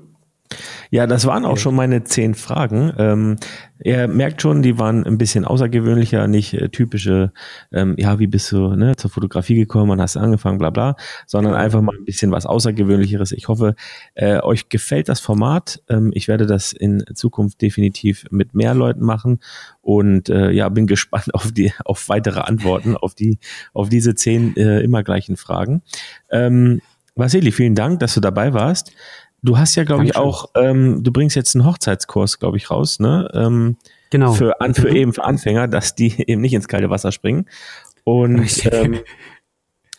Ja, 0.91 1.07
das 1.07 1.27
waren 1.27 1.45
auch 1.45 1.59
schon 1.59 1.75
meine 1.75 2.05
zehn 2.05 2.35
Fragen. 2.35 2.93
Ähm, 2.99 3.37
ihr 3.83 4.09
merkt 4.09 4.43
schon, 4.43 4.63
die 4.63 4.79
waren 4.79 5.05
ein 5.07 5.19
bisschen 5.19 5.45
außergewöhnlicher, 5.45 6.27
nicht 6.27 6.55
äh, 6.55 6.69
typische, 6.69 7.33
ähm, 7.73 7.95
ja, 7.99 8.19
wie 8.19 8.27
bist 8.27 8.51
du 8.53 8.75
ne, 8.75 8.97
zur 8.97 9.11
Fotografie 9.11 9.55
gekommen, 9.55 9.91
wann 9.91 10.01
hast 10.01 10.17
du 10.17 10.21
angefangen, 10.21 10.59
bla 10.59 10.71
bla, 10.71 10.97
sondern 11.27 11.55
einfach 11.55 11.81
mal 11.83 11.97
ein 11.97 12.05
bisschen 12.05 12.31
was 12.31 12.47
Außergewöhnlicheres. 12.47 13.33
Ich 13.33 13.49
hoffe, 13.49 13.75
äh, 14.15 14.41
euch 14.41 14.69
gefällt 14.69 15.09
das 15.09 15.21
Format. 15.21 15.83
Ähm, 15.89 16.11
ich 16.15 16.29
werde 16.29 16.47
das 16.47 16.73
in 16.73 17.05
Zukunft 17.15 17.61
definitiv 17.63 18.25
mit 18.31 18.55
mehr 18.55 18.75
Leuten 18.75 19.05
machen 19.05 19.41
und 19.81 20.29
äh, 20.29 20.51
ja, 20.51 20.69
bin 20.69 20.87
gespannt 20.89 21.35
auf 21.35 21.53
die, 21.53 21.73
auf 21.85 22.09
weitere 22.09 22.41
Antworten 22.41 22.97
auf 22.97 23.15
die, 23.15 23.39
auf 23.73 23.89
diese 23.89 24.15
zehn 24.15 24.57
äh, 24.57 24.81
immer 24.81 25.03
gleichen 25.03 25.37
Fragen. 25.37 25.83
Ähm, 26.31 26.81
Vasili, 27.15 27.51
vielen 27.51 27.75
Dank, 27.75 28.01
dass 28.01 28.15
du 28.15 28.21
dabei 28.21 28.53
warst. 28.53 28.93
Du 29.43 29.57
hast 29.57 29.77
ja, 29.77 29.85
glaube 29.85 30.05
ich, 30.05 30.17
auch, 30.17 30.51
ähm, 30.57 31.03
du 31.03 31.13
bringst 31.13 31.37
jetzt 31.37 31.55
einen 31.55 31.65
Hochzeitskurs, 31.65 32.39
glaube 32.39 32.57
ich, 32.57 32.71
raus, 32.71 32.99
ne? 32.99 33.31
Ähm, 33.35 33.77
genau. 34.11 34.33
Für, 34.33 34.61
an, 34.61 34.75
für 34.75 34.91
mhm. 34.91 34.97
eben 34.97 35.13
für 35.13 35.25
Anfänger, 35.25 35.69
dass 35.69 35.95
die 35.95 36.15
eben 36.29 36.41
nicht 36.41 36.55
ins 36.55 36.69
kalte 36.69 36.91
Wasser 36.91 37.13
springen. 37.13 37.47
Und 38.05 38.73
ähm, 38.73 39.01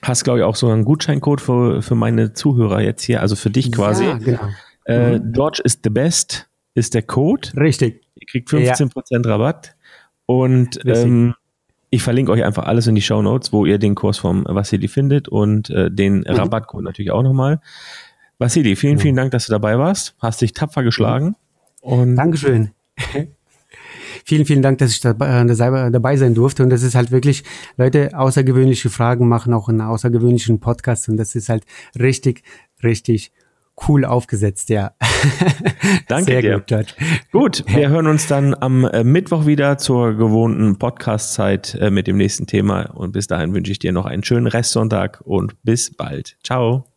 hast, 0.02 0.24
glaube 0.24 0.40
ich, 0.40 0.46
auch 0.46 0.56
so 0.56 0.70
einen 0.70 0.84
Gutscheincode 0.84 1.42
für, 1.42 1.82
für 1.82 1.96
meine 1.96 2.34
Zuhörer 2.34 2.82
jetzt 2.82 3.04
hier, 3.04 3.22
also 3.22 3.36
für 3.36 3.50
dich 3.50 3.72
quasi. 3.72 4.06
Ja, 4.06 4.18
genau. 4.18 4.50
Äh, 4.86 5.20
mhm. 5.20 5.34
Dodge 5.34 5.62
is 5.64 5.80
the 5.84 5.90
best 5.90 6.50
ist 6.74 6.94
der 6.94 7.04
Code. 7.04 7.50
Richtig. 7.56 8.02
Ihr 8.16 8.28
kriegt 8.28 8.50
15% 8.50 8.92
ja. 9.10 9.20
Rabatt. 9.32 9.76
Und 10.26 10.80
ähm, 10.86 11.34
ich 11.90 12.04
verlinke 12.04 12.32
euch 12.32 12.44
einfach 12.44 12.66
alles 12.66 12.88
in 12.88 12.96
die 12.96 13.02
Show 13.02 13.22
Notes, 13.22 13.52
wo 13.52 13.66
ihr 13.66 13.80
den 13.80 13.96
Kurs 13.96 14.18
vom 14.18 14.46
Vassili 14.48 14.88
findet 14.88 15.28
und 15.28 15.70
äh, 15.70 15.90
den 15.90 16.20
mhm. 16.20 16.24
Rabattcode 16.28 16.84
natürlich 16.84 17.12
auch 17.12 17.24
nochmal. 17.24 17.62
Vasili, 18.40 18.78
vielen, 18.78 18.98
ja. 18.98 19.02
vielen 19.02 19.16
Dank, 19.16 19.32
dass 19.32 19.46
du 19.46 19.52
dabei 19.52 19.78
warst. 19.78 20.16
Hast 20.20 20.42
dich 20.42 20.54
tapfer 20.54 20.84
geschlagen. 20.84 21.36
Und 21.82 22.16
Dankeschön. 22.16 22.72
vielen, 24.26 24.46
vielen 24.46 24.62
Dank, 24.62 24.78
dass 24.80 24.92
ich 24.92 25.02
dabei, 25.02 25.42
äh, 25.42 25.92
dabei 25.92 26.16
sein 26.16 26.34
durfte. 26.34 26.64
Und 26.64 26.70
das 26.70 26.82
ist 26.82 26.96
halt 26.96 27.12
wirklich, 27.12 27.44
Leute, 27.78 28.18
außergewöhnliche 28.18 28.90
Fragen 28.90 29.28
machen 29.28 29.54
auch 29.54 29.68
einen 29.68 29.82
außergewöhnlichen 29.82 30.62
Podcast. 30.62 31.10
Und 31.10 31.18
das 31.18 31.36
ist 31.36 31.50
halt 31.50 31.66
richtig, 32.00 32.44
richtig 32.82 33.34
cool 33.88 34.06
aufgesetzt, 34.06 34.70
ja. 34.70 34.92
Danke 36.08 36.32
Sehr 36.32 36.42
dir. 36.42 36.54
Gut, 36.56 36.68
George. 36.68 36.94
gut, 37.32 37.64
wir 37.76 37.90
hören 37.90 38.08
uns 38.08 38.28
dann 38.28 38.54
am 38.54 38.86
äh, 38.86 39.04
Mittwoch 39.04 39.46
wieder 39.46 39.78
zur 39.78 40.16
gewohnten 40.16 40.78
Podcast-Zeit 40.78 41.76
äh, 41.76 41.90
mit 41.90 42.08
dem 42.08 42.18
nächsten 42.18 42.48
Thema. 42.48 42.84
Und 42.84 43.12
bis 43.12 43.28
dahin 43.28 43.54
wünsche 43.54 43.72
ich 43.72 43.80
dir 43.80 43.92
noch 43.92 44.06
einen 44.06 44.24
schönen 44.24 44.48
Restsonntag 44.48 45.22
und 45.26 45.62
bis 45.64 45.96
bald. 45.96 46.38
Ciao. 46.44 46.90